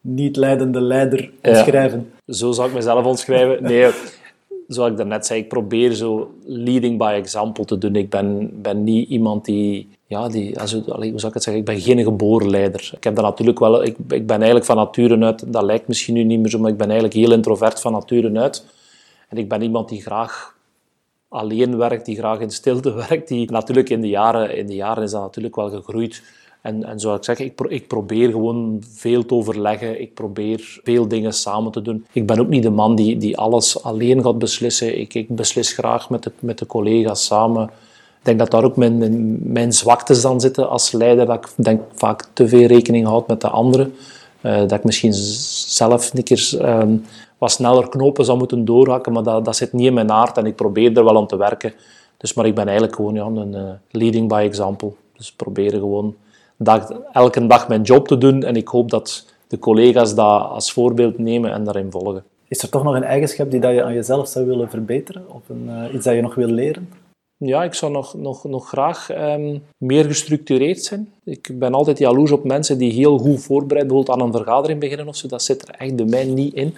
niet-leidende 0.00 0.80
leider 0.80 1.30
omschrijven? 1.42 2.10
Ja, 2.24 2.34
zo 2.34 2.52
zou 2.52 2.68
ik 2.68 2.74
mezelf 2.74 3.04
omschrijven. 3.04 3.62
Nee, 3.62 3.90
zoals 4.68 4.90
ik 4.90 4.96
daarnet 4.96 5.26
zei, 5.26 5.40
ik 5.40 5.48
probeer 5.48 5.92
zo 5.92 6.34
leading 6.44 6.98
by 6.98 7.12
example 7.16 7.64
te 7.64 7.78
doen. 7.78 7.96
Ik 7.96 8.10
ben, 8.10 8.50
ben 8.62 8.84
niet 8.84 9.08
iemand 9.08 9.44
die... 9.44 9.88
Ja, 10.06 10.28
die 10.28 10.60
also, 10.60 10.80
hoe 10.80 10.96
zou 10.96 11.26
ik 11.26 11.34
het 11.34 11.42
zeggen? 11.42 11.56
Ik 11.56 11.64
ben 11.64 11.80
geen 11.80 12.02
geboren 12.02 12.50
leider. 12.50 12.90
Ik 12.96 13.04
heb 13.04 13.14
dat 13.14 13.24
natuurlijk 13.24 13.58
wel... 13.58 13.84
Ik, 13.84 13.96
ik 14.08 14.26
ben 14.26 14.36
eigenlijk 14.36 14.64
van 14.64 14.76
nature 14.76 15.24
uit... 15.24 15.52
Dat 15.52 15.62
lijkt 15.62 15.88
misschien 15.88 16.14
nu 16.14 16.24
niet 16.24 16.40
meer 16.40 16.50
zo, 16.50 16.58
maar 16.58 16.70
ik 16.70 16.76
ben 16.76 16.90
eigenlijk 16.90 17.18
heel 17.18 17.32
introvert 17.32 17.80
van 17.80 17.92
nature 17.92 18.38
uit. 18.38 18.66
En 19.28 19.36
ik 19.36 19.48
ben 19.48 19.62
iemand 19.62 19.88
die 19.88 20.02
graag 20.02 20.56
alleen 21.28 21.76
werkt, 21.76 22.04
die 22.04 22.16
graag 22.16 22.38
in 22.38 22.50
stilte 22.50 22.92
werkt. 23.08 23.28
Die, 23.28 23.50
natuurlijk 23.50 23.90
in 23.90 24.00
de 24.00 24.08
jaren, 24.08 24.56
in 24.56 24.66
de 24.66 24.74
jaren 24.74 25.02
is 25.02 25.10
dat 25.10 25.22
natuurlijk 25.22 25.56
wel 25.56 25.70
gegroeid 25.70 26.22
en, 26.62 26.84
en 26.84 27.00
zoals 27.00 27.18
ik 27.18 27.24
zeg, 27.24 27.38
ik, 27.38 27.60
ik, 27.60 27.86
probeer 27.86 28.30
gewoon 28.30 28.82
veel 28.88 29.26
te 29.26 29.34
overleggen. 29.34 30.00
Ik 30.00 30.14
probeer 30.14 30.80
veel 30.84 31.08
dingen 31.08 31.32
samen 31.32 31.72
te 31.72 31.82
doen. 31.82 32.06
Ik 32.12 32.26
ben 32.26 32.40
ook 32.40 32.48
niet 32.48 32.62
de 32.62 32.70
man 32.70 32.94
die, 32.94 33.16
die 33.16 33.38
alles 33.38 33.82
alleen 33.82 34.22
gaat 34.22 34.38
beslissen. 34.38 34.98
Ik, 34.98 35.14
ik 35.14 35.28
beslis 35.28 35.72
graag 35.72 36.10
met 36.10 36.22
de, 36.22 36.32
met 36.38 36.58
de 36.58 36.66
collega's 36.66 37.24
samen. 37.24 37.64
Ik 38.18 38.28
denk 38.28 38.38
dat 38.38 38.50
daar 38.50 38.64
ook 38.64 38.76
mijn, 38.76 39.38
mijn, 39.52 39.72
zwaktes 39.72 40.22
dan 40.22 40.40
zitten 40.40 40.68
als 40.68 40.92
leider. 40.92 41.26
Dat 41.26 41.36
ik 41.36 41.64
denk 41.64 41.80
vaak 41.94 42.24
te 42.32 42.48
veel 42.48 42.66
rekening 42.66 43.06
houd 43.06 43.28
met 43.28 43.40
de 43.40 43.48
anderen. 43.48 43.94
Uh, 44.42 44.58
dat 44.58 44.72
ik 44.72 44.84
misschien 44.84 45.12
zelf 45.12 46.14
een 46.14 46.22
keer 46.22 46.50
uh, 46.60 46.82
wat 47.38 47.50
sneller 47.50 47.88
knopen 47.88 48.24
zou 48.24 48.38
moeten 48.38 48.64
doorhakken, 48.64 49.12
maar 49.12 49.22
dat, 49.22 49.44
dat 49.44 49.56
zit 49.56 49.72
niet 49.72 49.86
in 49.86 49.94
mijn 49.94 50.10
aard 50.10 50.36
en 50.36 50.46
ik 50.46 50.56
probeer 50.56 50.96
er 50.96 51.04
wel 51.04 51.16
om 51.16 51.26
te 51.26 51.36
werken. 51.36 51.72
Dus, 52.16 52.34
maar 52.34 52.46
ik 52.46 52.54
ben 52.54 52.64
eigenlijk 52.64 52.96
gewoon 52.96 53.14
ja, 53.14 53.24
een 53.24 53.54
uh, 53.54 53.70
leading 53.90 54.28
by 54.28 54.42
example. 54.44 54.92
Dus 55.16 55.32
proberen 55.32 55.80
gewoon 55.80 56.14
dag, 56.56 56.90
elke 57.12 57.46
dag 57.46 57.68
mijn 57.68 57.82
job 57.82 58.08
te 58.08 58.18
doen. 58.18 58.42
En 58.42 58.56
ik 58.56 58.68
hoop 58.68 58.90
dat 58.90 59.26
de 59.46 59.58
collega's 59.58 60.14
dat 60.14 60.50
als 60.50 60.72
voorbeeld 60.72 61.18
nemen 61.18 61.52
en 61.52 61.64
daarin 61.64 61.90
volgen. 61.90 62.24
Is 62.48 62.62
er 62.62 62.68
toch 62.68 62.82
nog 62.82 62.94
een 62.94 63.04
eigenschap 63.04 63.50
die 63.50 63.60
dat 63.60 63.74
je 63.74 63.84
aan 63.84 63.94
jezelf 63.94 64.28
zou 64.28 64.46
willen 64.46 64.70
verbeteren? 64.70 65.24
Of 65.28 65.48
een, 65.48 65.68
uh, 65.68 65.94
iets 65.94 66.04
dat 66.04 66.14
je 66.14 66.20
nog 66.20 66.34
wil 66.34 66.48
leren? 66.48 66.88
Ja, 67.36 67.64
ik 67.64 67.74
zou 67.74 67.92
nog, 67.92 68.14
nog, 68.14 68.44
nog 68.44 68.68
graag 68.68 69.10
um, 69.10 69.62
meer 69.76 70.04
gestructureerd 70.04 70.82
zijn. 70.82 71.12
Ik 71.24 71.50
ben 71.58 71.74
altijd 71.74 71.98
jaloers 71.98 72.30
op 72.30 72.44
mensen 72.44 72.78
die 72.78 72.92
heel 72.92 73.18
goed 73.18 73.40
voorbereid 73.40 73.86
bijvoorbeeld 73.86 74.18
aan 74.18 74.26
een 74.26 74.32
vergadering 74.32 74.80
beginnen 74.80 75.08
of 75.08 75.16
zo. 75.16 75.28
Dat 75.28 75.42
zit 75.42 75.68
er 75.68 75.74
echt 75.74 75.96
bij 75.96 76.04
mij 76.04 76.24
niet 76.24 76.54
in. 76.54 76.74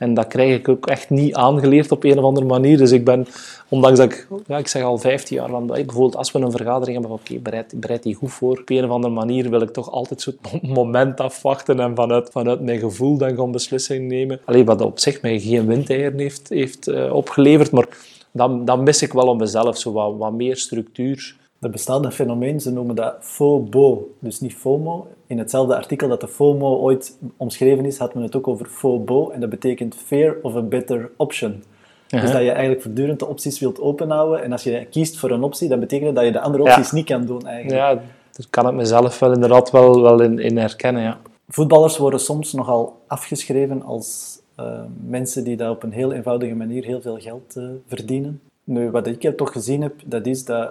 En 0.00 0.14
dat 0.14 0.26
krijg 0.26 0.58
ik 0.58 0.68
ook 0.68 0.86
echt 0.86 1.10
niet 1.10 1.34
aangeleerd 1.34 1.92
op 1.92 2.04
een 2.04 2.18
of 2.18 2.24
andere 2.24 2.46
manier. 2.46 2.78
Dus 2.78 2.90
ik 2.90 3.04
ben, 3.04 3.26
ondanks 3.68 3.98
dat 3.98 4.12
ik, 4.12 4.28
ja, 4.46 4.58
ik 4.58 4.68
zeg 4.68 4.82
al 4.82 4.98
15 4.98 5.36
jaar, 5.36 5.48
van, 5.48 5.66
bijvoorbeeld 5.66 6.16
als 6.16 6.32
we 6.32 6.38
een 6.38 6.50
vergadering 6.50 6.98
hebben, 6.98 7.18
oké, 7.18 7.38
bereid, 7.38 7.80
bereid 7.80 8.02
die 8.02 8.14
goed 8.14 8.32
voor. 8.32 8.58
Op 8.58 8.70
een 8.70 8.84
of 8.84 8.90
andere 8.90 9.14
manier 9.14 9.50
wil 9.50 9.60
ik 9.60 9.70
toch 9.70 9.90
altijd 9.90 10.20
zo'n 10.20 10.38
moment 10.62 11.20
afwachten 11.20 11.80
en 11.80 11.94
vanuit, 11.94 12.30
vanuit 12.30 12.60
mijn 12.60 12.78
gevoel 12.78 13.16
dan 13.16 13.36
gaan 13.36 13.52
beslissingen 13.52 14.06
nemen. 14.06 14.40
Alleen 14.44 14.64
wat 14.64 14.80
op 14.80 14.98
zich 14.98 15.22
mij 15.22 15.40
geen 15.40 15.66
windeieren 15.66 16.18
heeft, 16.18 16.48
heeft 16.48 16.88
uh, 16.88 17.14
opgeleverd, 17.14 17.70
maar 17.70 17.88
dan, 18.32 18.64
dan 18.64 18.82
mis 18.82 19.02
ik 19.02 19.12
wel 19.12 19.26
om 19.26 19.38
mezelf 19.38 19.78
zo 19.78 19.92
wat, 19.92 20.16
wat 20.16 20.32
meer 20.32 20.56
structuur 20.56 21.36
er 21.60 21.70
bestaat 21.70 22.04
een 22.04 22.12
fenomeen, 22.12 22.60
ze 22.60 22.72
noemen 22.72 22.96
dat 22.96 23.14
FOBO, 23.20 24.10
dus 24.18 24.40
niet 24.40 24.54
FOMO. 24.54 25.06
In 25.26 25.38
hetzelfde 25.38 25.76
artikel 25.76 26.08
dat 26.08 26.20
de 26.20 26.28
FOMO 26.28 26.76
ooit 26.76 27.18
omschreven 27.36 27.84
is, 27.84 27.98
had 27.98 28.14
men 28.14 28.22
het 28.22 28.36
ook 28.36 28.48
over 28.48 28.66
FOBO, 28.66 29.30
en 29.30 29.40
dat 29.40 29.50
betekent 29.50 29.94
Fear 29.94 30.36
of 30.42 30.56
a 30.56 30.62
Better 30.62 31.10
Option. 31.16 31.62
Dus 32.08 32.32
dat 32.32 32.42
je 32.42 32.50
eigenlijk 32.50 32.82
voortdurend 32.82 33.18
de 33.18 33.26
opties 33.26 33.60
wilt 33.60 33.80
openhouden, 33.80 34.42
en 34.42 34.52
als 34.52 34.62
je 34.62 34.86
kiest 34.90 35.18
voor 35.18 35.30
een 35.30 35.42
optie, 35.42 35.68
dan 35.68 35.80
betekent 35.80 36.06
dat 36.06 36.14
dat 36.14 36.24
je 36.24 36.32
de 36.32 36.40
andere 36.40 36.62
opties 36.62 36.92
niet 36.92 37.06
kan 37.06 37.26
doen 37.26 37.46
eigenlijk. 37.46 37.80
Ja, 37.80 37.94
daar 38.32 38.46
kan 38.50 38.68
ik 38.68 38.74
mezelf 38.74 39.18
wel 39.18 39.32
inderdaad 39.32 39.70
wel, 39.70 40.02
wel 40.02 40.20
in, 40.20 40.38
in 40.38 40.56
herkennen, 40.58 41.02
ja. 41.02 41.18
Voetballers 41.48 41.98
worden 41.98 42.20
soms 42.20 42.52
nogal 42.52 43.00
afgeschreven 43.06 43.82
als 43.82 44.38
uh, 44.60 44.80
mensen 45.06 45.44
die 45.44 45.56
daar 45.56 45.70
op 45.70 45.82
een 45.82 45.92
heel 45.92 46.12
eenvoudige 46.12 46.54
manier 46.54 46.84
heel 46.84 47.00
veel 47.00 47.18
geld 47.18 47.56
uh, 47.56 47.64
verdienen. 47.86 48.40
Nu, 48.64 48.90
wat 48.90 49.06
ik 49.06 49.36
toch 49.36 49.52
gezien 49.52 49.82
heb, 49.82 49.94
dat 50.04 50.26
is 50.26 50.44
dat 50.44 50.70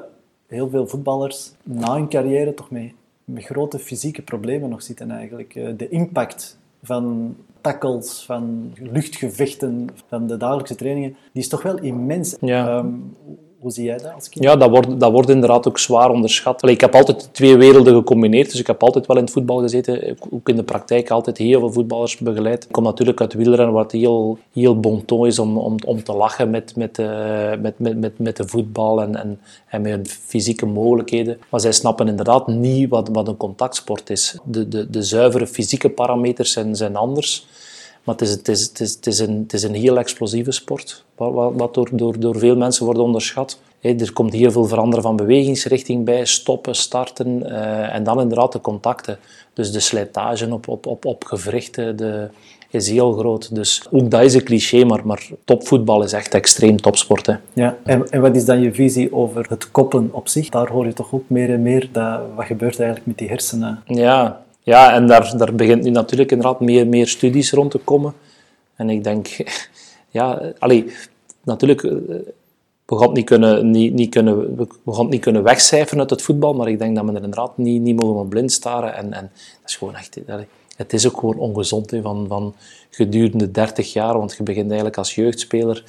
heel 0.49 0.69
veel 0.69 0.87
voetballers 0.87 1.51
na 1.63 1.93
hun 1.93 2.09
carrière 2.09 2.53
toch 2.53 2.71
met, 2.71 2.91
met 3.25 3.43
grote 3.43 3.79
fysieke 3.79 4.21
problemen 4.21 4.69
nog 4.69 4.81
zitten 4.81 5.11
eigenlijk. 5.11 5.55
Eh, 5.55 5.67
de 5.77 5.89
impact 5.89 6.59
van 6.83 7.35
tackles, 7.61 8.25
van 8.25 8.73
luchtgevechten, 8.79 9.89
van 10.07 10.27
de 10.27 10.37
dagelijkse 10.37 10.75
trainingen, 10.75 11.15
die 11.33 11.41
is 11.41 11.49
toch 11.49 11.61
wel 11.61 11.79
immens. 11.79 12.35
Ja. 12.41 12.77
Um, 12.77 13.15
hoe 13.59 13.71
zie 13.71 13.83
jij 13.83 13.97
dat 13.97 14.13
als 14.13 14.29
kind? 14.29 14.45
Ja, 14.45 14.55
dat 14.55 14.69
wordt, 14.69 14.99
dat 14.99 15.11
wordt 15.11 15.29
inderdaad 15.29 15.67
ook 15.67 15.79
zwaar 15.79 16.09
onderschat. 16.09 16.67
Ik 16.67 16.81
heb 16.81 16.95
altijd 16.95 17.29
twee 17.31 17.57
werelden 17.57 17.95
gecombineerd, 17.95 18.51
dus 18.51 18.59
ik 18.59 18.67
heb 18.67 18.83
altijd 18.83 19.05
wel 19.05 19.17
in 19.17 19.23
het 19.23 19.31
voetbal 19.31 19.57
gezeten. 19.57 20.17
Ook 20.31 20.49
in 20.49 20.55
de 20.55 20.63
praktijk 20.63 21.09
altijd 21.09 21.37
heel 21.37 21.59
veel 21.59 21.71
voetballers 21.71 22.17
begeleid. 22.17 22.63
Ik 22.63 22.71
kom 22.71 22.83
natuurlijk 22.83 23.21
uit 23.21 23.33
wielrennen, 23.33 23.73
waar 23.73 23.83
het 23.83 23.91
heel, 23.91 24.37
heel 24.53 24.79
bon 24.79 25.05
ton 25.05 25.27
is 25.27 25.39
om, 25.39 25.57
om, 25.57 25.75
om 25.85 26.03
te 26.03 26.13
lachen 26.13 26.49
met, 26.49 26.75
met, 26.75 26.97
uh, 26.99 27.49
met, 27.61 27.79
met, 27.79 27.99
met, 27.99 28.19
met 28.19 28.37
de 28.37 28.47
voetbal 28.47 29.01
en, 29.01 29.15
en, 29.15 29.39
en 29.67 29.81
met 29.81 29.91
hun 29.91 30.05
fysieke 30.05 30.65
mogelijkheden. 30.65 31.39
Maar 31.49 31.59
zij 31.59 31.71
snappen 31.71 32.07
inderdaad 32.07 32.47
niet 32.47 32.89
wat, 32.89 33.09
wat 33.11 33.27
een 33.27 33.37
contactsport 33.37 34.09
is. 34.09 34.37
De, 34.43 34.67
de, 34.67 34.89
de 34.89 35.03
zuivere 35.03 35.47
fysieke 35.47 35.89
parameters 35.89 36.51
zijn, 36.51 36.75
zijn 36.75 36.95
anders. 36.95 37.47
Maar 38.09 38.17
het 38.17 38.27
is, 38.27 38.33
het, 38.33 38.47
is, 38.47 38.61
het, 38.61 38.79
is, 38.79 38.93
het, 38.93 39.07
is 39.07 39.19
een, 39.19 39.39
het 39.43 39.53
is 39.53 39.63
een 39.63 39.73
heel 39.73 39.97
explosieve 39.97 40.51
sport, 40.51 41.03
wat, 41.15 41.53
wat 41.55 41.73
door, 41.73 41.89
door, 41.91 42.19
door 42.19 42.37
veel 42.37 42.55
mensen 42.55 42.85
wordt 42.85 42.99
onderschat. 42.99 43.59
er 43.81 44.13
komt 44.13 44.33
heel 44.33 44.51
veel 44.51 44.65
veranderen 44.65 45.03
van 45.03 45.15
bewegingsrichting 45.15 46.05
bij, 46.05 46.25
stoppen, 46.25 46.75
starten 46.75 47.43
uh, 47.45 47.95
en 47.95 48.03
dan 48.03 48.21
inderdaad 48.21 48.51
de 48.51 48.61
contacten. 48.61 49.17
Dus 49.53 49.71
de 49.71 49.79
slijtage 49.79 50.53
op, 50.53 50.67
op, 50.67 50.85
op, 50.85 51.05
op 51.05 51.23
gewrichten 51.23 51.95
de, 51.95 52.29
is 52.69 52.89
heel 52.89 53.13
groot. 53.13 53.55
Dus 53.55 53.87
ook 53.91 54.11
dat 54.11 54.21
is 54.21 54.33
een 54.33 54.43
cliché, 54.43 54.83
maar, 54.83 55.05
maar 55.05 55.27
topvoetbal 55.43 56.03
is 56.03 56.13
echt 56.13 56.33
extreem 56.33 56.81
topsport. 56.81 57.25
Hè. 57.25 57.35
Ja, 57.53 57.77
en, 57.83 58.09
en 58.09 58.21
wat 58.21 58.35
is 58.35 58.45
dan 58.45 58.61
je 58.61 58.73
visie 58.73 59.13
over 59.13 59.45
het 59.49 59.71
koppen 59.71 60.09
op 60.11 60.27
zich? 60.27 60.49
Daar 60.49 60.69
hoor 60.69 60.85
je 60.85 60.93
toch 60.93 61.13
ook 61.13 61.23
meer 61.27 61.49
en 61.49 61.61
meer, 61.61 61.89
dat, 61.91 62.21
wat 62.35 62.45
gebeurt 62.45 62.79
eigenlijk 62.79 63.07
met 63.07 63.17
die 63.17 63.27
hersenen? 63.27 63.83
Ja, 63.85 64.41
ja, 64.61 64.93
en 64.93 65.07
daar, 65.07 65.37
daar 65.37 65.55
begint 65.55 65.83
nu 65.83 65.89
natuurlijk 65.89 66.31
inderdaad 66.31 66.59
meer, 66.59 66.87
meer 66.87 67.07
studies 67.07 67.51
rond 67.51 67.71
te 67.71 67.77
komen. 67.77 68.13
En 68.75 68.89
ik 68.89 69.03
denk, 69.03 69.27
ja, 70.17 70.53
allee, 70.59 70.93
natuurlijk, 71.43 71.83
eh, 71.83 71.91
we 72.85 72.97
gaan 72.97 73.07
het 73.07 73.13
niet 73.13 73.25
kunnen, 73.25 73.71
niet, 73.71 73.93
niet 73.93 74.09
kunnen, 74.09 74.57
we 74.57 74.67
gaan 74.85 75.01
het 75.01 75.09
niet 75.09 75.21
kunnen 75.21 75.43
wegcijferen 75.43 75.99
uit 75.99 76.09
het 76.09 76.21
voetbal, 76.21 76.53
maar 76.53 76.67
ik 76.67 76.79
denk 76.79 76.95
dat 76.95 77.05
we 77.05 77.09
er 77.09 77.15
inderdaad 77.15 77.57
niet, 77.57 77.81
niet 77.81 77.95
mogen 77.95 78.27
blind 78.27 78.51
staren. 78.51 78.95
En, 78.95 79.13
en 79.13 79.31
dat 79.61 79.69
is 79.69 79.75
gewoon 79.75 79.95
echt, 79.95 80.19
allee, 80.27 80.47
het 80.75 80.93
is 80.93 81.07
ook 81.07 81.19
gewoon 81.19 81.37
ongezond 81.37 81.91
he, 81.91 82.01
van, 82.01 82.25
van 82.27 82.55
gedurende 82.89 83.51
30 83.51 83.93
jaar, 83.93 84.17
want 84.17 84.35
je 84.37 84.43
begint 84.43 84.67
eigenlijk 84.67 84.97
als 84.97 85.15
jeugdspeler 85.15 85.83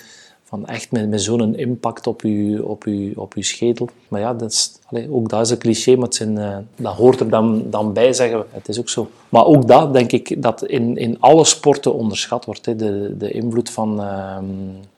van 0.51 0.67
echt 0.67 0.91
met, 0.91 1.09
met 1.09 1.23
zo'n 1.23 1.57
impact 1.57 2.07
op 2.07 2.23
je, 2.23 2.61
op, 2.67 2.87
op. 3.15 3.93
Maar 4.09 4.21
ja, 4.21 4.35
dat 4.35 4.51
is, 4.51 4.73
ook 5.11 5.29
dat 5.29 5.41
is 5.41 5.51
een 5.51 5.59
cliché, 5.59 5.97
maar 5.97 6.09
het 6.09 6.21
uh, 6.21 6.57
dat 6.77 6.95
hoort 6.95 7.21
er 7.21 7.31
dan, 7.31 7.63
dan 7.71 7.93
bij, 7.93 8.13
zeggen 8.13 8.39
we. 8.39 8.45
Het 8.51 8.69
is 8.69 8.79
ook 8.79 8.89
zo. 8.89 9.11
Maar 9.29 9.45
ook 9.45 9.69
dat, 9.69 9.93
denk 9.93 10.13
ik, 10.13 10.43
dat 10.43 10.65
in, 10.65 10.97
in 10.97 11.21
alle 11.21 11.45
sporten 11.45 11.95
onderschat 11.95 12.45
wordt. 12.45 12.67
Hè, 12.67 12.77
de, 12.77 13.15
de 13.19 13.31
invloed 13.31 13.71
van, 13.71 14.01
uh, 14.01 14.37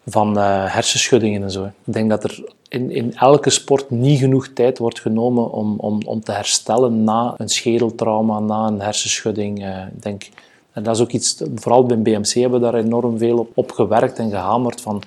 van 0.06 0.38
uh, 0.38 0.74
hersenschuddingen 0.74 1.42
en 1.42 1.50
zo. 1.50 1.64
Ik 1.64 1.92
denk 1.92 2.10
dat 2.10 2.24
er 2.24 2.44
in, 2.68 2.90
in 2.90 3.14
elke 3.14 3.50
sport 3.50 3.90
niet 3.90 4.18
genoeg 4.18 4.48
tijd 4.48 4.78
wordt 4.78 5.00
genomen 5.00 5.50
om, 5.50 5.74
om, 5.78 6.02
om 6.06 6.20
te 6.20 6.32
herstellen 6.32 7.04
na 7.04 7.34
een 7.36 7.48
schedeltrauma, 7.48 8.38
na 8.38 8.66
een 8.66 8.80
hersenschudding. 8.80 9.66
Ik 9.94 10.02
denk... 10.02 10.28
En 10.72 10.82
dat 10.82 10.94
is 10.94 11.02
ook 11.02 11.10
iets, 11.10 11.42
vooral 11.54 11.86
bij 11.86 11.98
BMC 11.98 12.32
hebben 12.32 12.60
we 12.60 12.70
daar 12.70 12.84
enorm 12.84 13.18
veel 13.18 13.38
op, 13.38 13.50
op 13.54 13.70
gewerkt 13.70 14.18
en 14.18 14.30
gehamerd 14.30 14.80
van 14.80 15.02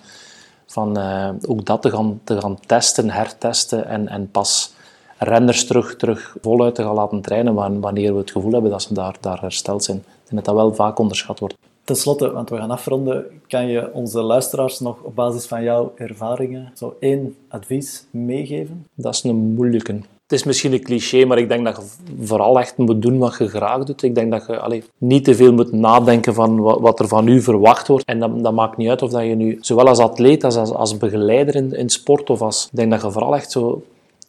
van 0.65 0.97
uh, 0.97 1.29
ook 1.47 1.65
dat 1.65 1.81
te 1.81 1.89
gaan, 1.89 2.19
te 2.23 2.41
gaan 2.41 2.59
testen, 2.65 3.09
hertesten 3.09 3.87
en, 3.87 4.07
en 4.07 4.31
pas 4.31 4.73
renners 5.17 5.65
terug, 5.65 5.95
terug 5.95 6.35
voluit 6.41 6.75
te 6.75 6.83
gaan 6.83 6.93
laten 6.93 7.21
trainen 7.21 7.81
wanneer 7.81 8.13
we 8.13 8.19
het 8.19 8.31
gevoel 8.31 8.51
hebben 8.51 8.71
dat 8.71 8.81
ze 8.81 8.93
daar, 8.93 9.17
daar 9.19 9.41
hersteld 9.41 9.83
zijn. 9.83 9.97
Ik 9.97 10.03
denk 10.29 10.35
dat 10.35 10.45
dat 10.45 10.55
wel 10.55 10.73
vaak 10.73 10.99
onderschat 10.99 11.39
wordt. 11.39 11.55
Ten 11.83 11.95
slotte, 11.95 12.31
want 12.31 12.49
we 12.49 12.57
gaan 12.57 12.71
afronden, 12.71 13.25
kan 13.47 13.67
je 13.67 13.93
onze 13.93 14.21
luisteraars 14.21 14.79
nog 14.79 15.01
op 15.01 15.15
basis 15.15 15.45
van 15.45 15.63
jouw 15.63 15.93
ervaringen 15.95 16.71
zo 16.75 16.95
één 16.99 17.35
advies 17.47 18.05
meegeven? 18.11 18.85
Dat 18.93 19.13
is 19.13 19.23
een 19.23 19.35
moeilijke. 19.35 19.99
Het 20.27 20.39
is 20.39 20.43
misschien 20.43 20.73
een 20.73 20.83
cliché, 20.83 21.25
maar 21.25 21.37
ik 21.37 21.49
denk 21.49 21.65
dat 21.65 21.75
je 21.75 22.25
vooral 22.25 22.59
echt 22.59 22.77
moet 22.77 23.01
doen 23.01 23.17
wat 23.17 23.37
je 23.37 23.47
graag 23.47 23.83
doet. 23.83 24.03
Ik 24.03 24.15
denk 24.15 24.31
dat 24.31 24.45
je 24.47 24.59
allez, 24.59 24.85
niet 24.97 25.23
te 25.23 25.35
veel 25.35 25.53
moet 25.53 25.71
nadenken 25.71 26.33
van 26.33 26.59
wat, 26.61 26.99
er 26.99 27.07
van 27.07 27.27
u 27.27 27.41
verwacht 27.41 27.87
wordt. 27.87 28.05
En 28.05 28.41
dat, 28.41 28.53
maakt 28.53 28.77
niet 28.77 28.89
uit 28.89 29.01
of 29.01 29.11
dat 29.11 29.23
je 29.23 29.35
nu, 29.35 29.57
zowel 29.61 29.87
als 29.87 29.99
atleet 29.99 30.43
als 30.43 30.55
als, 30.55 30.97
begeleider 30.97 31.55
in, 31.55 31.73
in 31.73 31.89
sport, 31.89 32.29
of 32.29 32.41
als, 32.41 32.65
ik 32.71 32.77
denk 32.77 32.91
dat 32.91 33.01
je 33.01 33.11
vooral 33.11 33.35
echt 33.35 33.51
zo 33.51 33.83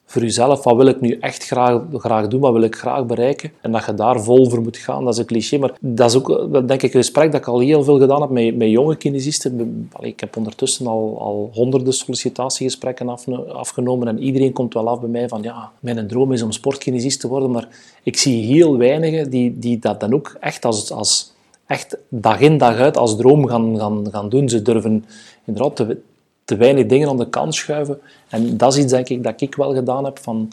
voor 0.08 0.22
jezelf, 0.22 0.64
wat 0.64 0.76
wil 0.76 0.86
ik 0.86 1.00
nu 1.00 1.16
echt 1.20 1.44
graag, 1.46 1.80
graag 1.92 2.28
doen, 2.28 2.40
wat 2.40 2.52
wil 2.52 2.62
ik 2.62 2.76
graag 2.76 3.06
bereiken, 3.06 3.52
en 3.60 3.72
dat 3.72 3.84
je 3.84 3.94
daar 3.94 4.22
vol 4.22 4.50
voor 4.50 4.62
moet 4.62 4.76
gaan. 4.76 5.04
Dat 5.04 5.12
is 5.12 5.18
een 5.18 5.26
cliché, 5.26 5.58
maar 5.58 5.72
dat 5.80 6.10
is 6.10 6.16
ook 6.16 6.50
denk 6.52 6.82
ik 6.82 6.94
een 6.94 7.00
gesprek 7.00 7.32
dat 7.32 7.40
ik 7.40 7.46
al 7.46 7.60
heel 7.60 7.84
veel 7.84 7.98
gedaan 7.98 8.20
heb 8.20 8.30
met, 8.30 8.56
met 8.56 8.68
jonge 8.68 8.96
kinesisten. 8.96 9.88
Ik 10.00 10.20
heb 10.20 10.36
ondertussen 10.36 10.86
al, 10.86 11.16
al 11.20 11.50
honderden 11.52 11.92
sollicitatiegesprekken 11.92 13.08
af, 13.08 13.28
afgenomen 13.48 14.08
en 14.08 14.22
iedereen 14.22 14.52
komt 14.52 14.74
wel 14.74 14.88
af 14.88 15.00
bij 15.00 15.08
mij 15.08 15.28
van 15.28 15.42
ja, 15.42 15.72
mijn 15.80 16.08
droom 16.08 16.32
is 16.32 16.42
om 16.42 16.52
sportkinesist 16.52 17.20
te 17.20 17.28
worden, 17.28 17.50
maar 17.50 17.68
ik 18.02 18.16
zie 18.16 18.44
heel 18.44 18.76
weinigen 18.76 19.30
die, 19.30 19.58
die 19.58 19.78
dat 19.78 20.00
dan 20.00 20.14
ook 20.14 20.36
echt 20.40 20.64
als, 20.64 20.90
als 20.90 21.34
echt 21.66 21.98
dag 22.08 22.40
in 22.40 22.58
dag 22.58 22.76
uit 22.76 22.96
als 22.96 23.16
droom 23.16 23.46
gaan, 23.46 23.78
gaan, 23.78 24.06
gaan 24.10 24.28
doen. 24.28 24.48
Ze 24.48 24.62
durven 24.62 25.04
inderdaad 25.44 25.76
te, 25.76 25.98
te 26.46 26.56
weinig 26.56 26.86
dingen 26.86 27.08
aan 27.08 27.16
de 27.16 27.28
kant 27.28 27.54
schuiven. 27.54 28.00
En 28.28 28.56
dat 28.56 28.72
is 28.72 28.82
iets 28.82 28.92
denk 28.92 29.08
ik, 29.08 29.22
dat 29.22 29.40
ik 29.40 29.54
wel 29.54 29.74
gedaan 29.74 30.04
heb. 30.04 30.18
Van, 30.18 30.52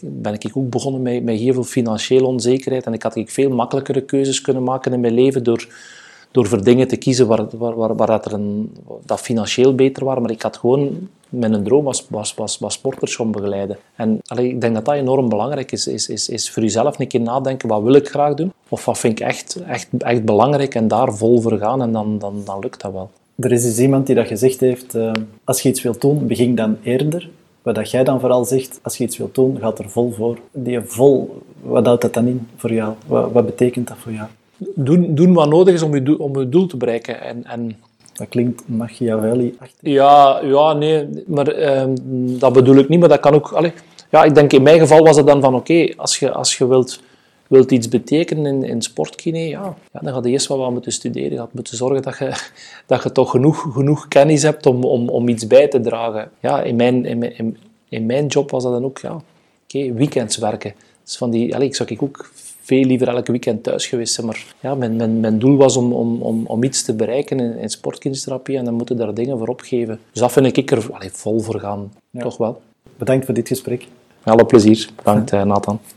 ben 0.00 0.34
ik 0.34 0.50
ook 0.52 0.70
begonnen 0.70 1.02
met, 1.02 1.24
met 1.24 1.38
heel 1.38 1.52
veel 1.52 1.64
financiële 1.64 2.26
onzekerheid. 2.26 2.86
En 2.86 2.92
ik 2.92 3.02
had 3.02 3.22
veel 3.26 3.50
makkelijkere 3.50 4.00
keuzes 4.00 4.40
kunnen 4.40 4.62
maken 4.62 4.92
in 4.92 5.00
mijn 5.00 5.14
leven 5.14 5.44
door, 5.44 5.68
door 6.30 6.46
voor 6.46 6.64
dingen 6.64 6.88
te 6.88 6.96
kiezen 6.96 7.26
waar, 7.26 7.58
waar, 7.58 7.96
waar, 7.96 8.06
dat, 8.06 8.24
er 8.24 8.32
een, 8.32 8.76
dat 9.04 9.20
financieel 9.20 9.74
beter 9.74 10.04
waren. 10.04 10.22
Maar 10.22 10.30
ik 10.30 10.42
had 10.42 10.56
gewoon, 10.56 11.08
mijn 11.28 11.64
droom 11.64 11.84
was, 11.84 12.06
was, 12.08 12.34
was, 12.34 12.58
was 12.58 12.74
sporters 12.74 13.16
begeleiden. 13.16 13.78
En 13.96 14.18
allee, 14.26 14.48
ik 14.48 14.60
denk 14.60 14.74
dat 14.74 14.84
dat 14.84 14.94
enorm 14.94 15.28
belangrijk 15.28 15.72
is, 15.72 15.86
is, 15.86 16.08
is, 16.08 16.28
is 16.28 16.50
voor 16.50 16.62
jezelf 16.62 16.98
een 16.98 17.08
keer 17.08 17.20
nadenken, 17.20 17.68
wat 17.68 17.82
wil 17.82 17.94
ik 17.94 18.08
graag 18.08 18.34
doen? 18.34 18.52
Of 18.68 18.84
wat 18.84 18.98
vind 18.98 19.20
ik 19.20 19.26
echt, 19.26 19.62
echt, 19.62 19.88
echt 19.98 20.24
belangrijk 20.24 20.74
en 20.74 20.88
daar 20.88 21.14
vol 21.14 21.40
voor 21.40 21.58
gaan 21.58 21.82
en 21.82 21.92
dan, 21.92 22.18
dan, 22.18 22.42
dan 22.44 22.58
lukt 22.58 22.80
dat 22.80 22.92
wel. 22.92 23.10
Er 23.36 23.52
is 23.52 23.62
dus 23.62 23.78
iemand 23.78 24.06
die 24.06 24.14
dat 24.14 24.26
gezegd 24.26 24.60
heeft, 24.60 24.94
uh, 24.94 25.12
als 25.44 25.60
je 25.60 25.68
iets 25.68 25.82
wilt 25.82 26.00
doen, 26.00 26.26
begin 26.26 26.54
dan 26.54 26.76
eerder. 26.82 27.28
Wat 27.62 27.74
dat 27.74 27.90
jij 27.90 28.04
dan 28.04 28.20
vooral 28.20 28.44
zegt, 28.44 28.80
als 28.82 28.96
je 28.96 29.04
iets 29.04 29.16
wilt 29.16 29.34
doen, 29.34 29.58
gaat 29.60 29.78
er 29.78 29.90
vol 29.90 30.12
voor. 30.12 30.38
Die 30.52 30.80
vol, 30.80 31.42
wat 31.62 31.86
houdt 31.86 32.02
dat 32.02 32.14
dan 32.14 32.26
in 32.26 32.48
voor 32.56 32.72
jou? 32.72 32.94
Wat, 33.06 33.32
wat 33.32 33.46
betekent 33.46 33.88
dat 33.88 33.96
voor 33.96 34.12
jou? 34.12 34.28
Doen, 34.74 35.14
doen 35.14 35.32
wat 35.32 35.48
nodig 35.48 35.74
is 35.74 35.82
om 35.82 35.94
je 35.94 36.02
doel, 36.02 36.16
om 36.16 36.38
je 36.38 36.48
doel 36.48 36.66
te 36.66 36.76
bereiken. 36.76 37.20
En, 37.20 37.44
en 37.44 37.76
dat 38.12 38.28
klinkt 38.28 38.62
Machiavelli. 38.66 39.56
Ja, 39.80 40.40
ja, 40.42 40.72
nee, 40.72 41.08
maar 41.26 41.58
uh, 41.58 41.84
dat 42.38 42.52
bedoel 42.52 42.76
ik 42.76 42.88
niet, 42.88 43.00
maar 43.00 43.08
dat 43.08 43.20
kan 43.20 43.34
ook... 43.34 43.52
Allez, 43.52 43.72
ja, 44.10 44.24
ik 44.24 44.34
denk 44.34 44.52
in 44.52 44.62
mijn 44.62 44.78
geval 44.78 45.04
was 45.04 45.16
het 45.16 45.26
dan 45.26 45.40
van, 45.40 45.54
oké, 45.54 45.72
okay, 45.72 45.94
als, 45.96 46.18
je, 46.18 46.32
als 46.32 46.56
je 46.56 46.66
wilt 46.66 47.00
wilt 47.52 47.70
iets 47.70 47.88
betekenen 47.88 48.46
in, 48.46 48.64
in 48.64 48.82
sportkine, 48.82 49.38
ja, 49.38 49.76
ja, 49.92 50.00
dan 50.00 50.12
ga 50.12 50.20
je 50.22 50.28
eerst 50.28 50.48
wel 50.48 50.58
wat 50.58 50.70
moeten 50.70 50.92
studeren. 50.92 51.30
Je 51.30 51.38
gaat 51.38 51.54
moeten 51.54 51.76
zorgen 51.76 52.02
dat 52.02 52.18
je, 52.18 52.32
dat 52.86 53.02
je 53.02 53.12
toch 53.12 53.30
genoeg, 53.30 53.68
genoeg 53.72 54.08
kennis 54.08 54.42
hebt 54.42 54.66
om, 54.66 54.84
om, 54.84 55.08
om 55.08 55.28
iets 55.28 55.46
bij 55.46 55.68
te 55.68 55.80
dragen. 55.80 56.30
Ja, 56.40 56.62
in, 56.62 56.76
mijn, 56.76 57.04
in, 57.04 57.18
mijn, 57.18 57.56
in 57.88 58.06
mijn 58.06 58.26
job 58.26 58.50
was 58.50 58.62
dat 58.62 58.72
dan 58.72 58.84
ook, 58.84 58.98
ja, 58.98 59.20
oké, 59.64 59.92
weekends 59.92 60.36
werken. 60.36 60.74
Dus 61.04 61.16
van 61.16 61.30
die, 61.30 61.54
allez, 61.54 61.68
ik 61.68 61.74
zou 61.74 61.88
ik 61.92 62.02
ook 62.02 62.30
veel 62.62 62.84
liever 62.84 63.08
elke 63.08 63.30
weekend 63.30 63.62
thuis 63.62 63.86
geweest 63.86 64.14
zijn. 64.14 64.26
Maar 64.26 64.54
ja, 64.60 64.74
mijn, 64.74 64.96
mijn, 64.96 65.20
mijn 65.20 65.38
doel 65.38 65.56
was 65.56 65.76
om, 65.76 65.92
om, 65.92 66.22
om, 66.22 66.46
om 66.46 66.62
iets 66.62 66.82
te 66.82 66.94
bereiken 66.94 67.40
in, 67.40 67.58
in 67.58 67.70
sportkinesitherapie 67.70 68.56
en 68.56 68.64
dan 68.64 68.74
moeten 68.74 68.96
daar 68.96 69.14
dingen 69.14 69.38
voor 69.38 69.48
opgeven. 69.48 70.00
Dus 70.12 70.20
dat 70.20 70.32
vind 70.32 70.56
ik 70.56 70.70
er 70.70 70.86
allez, 70.92 71.12
vol 71.12 71.40
voor 71.40 71.60
gaan, 71.60 71.92
toch 72.18 72.36
wel. 72.36 72.60
Bedankt 72.96 73.24
voor 73.24 73.34
dit 73.34 73.48
gesprek. 73.48 73.86
Alle 74.22 74.44
plezier. 74.44 74.88
Bedankt, 74.96 75.30
Nathan. 75.30 75.80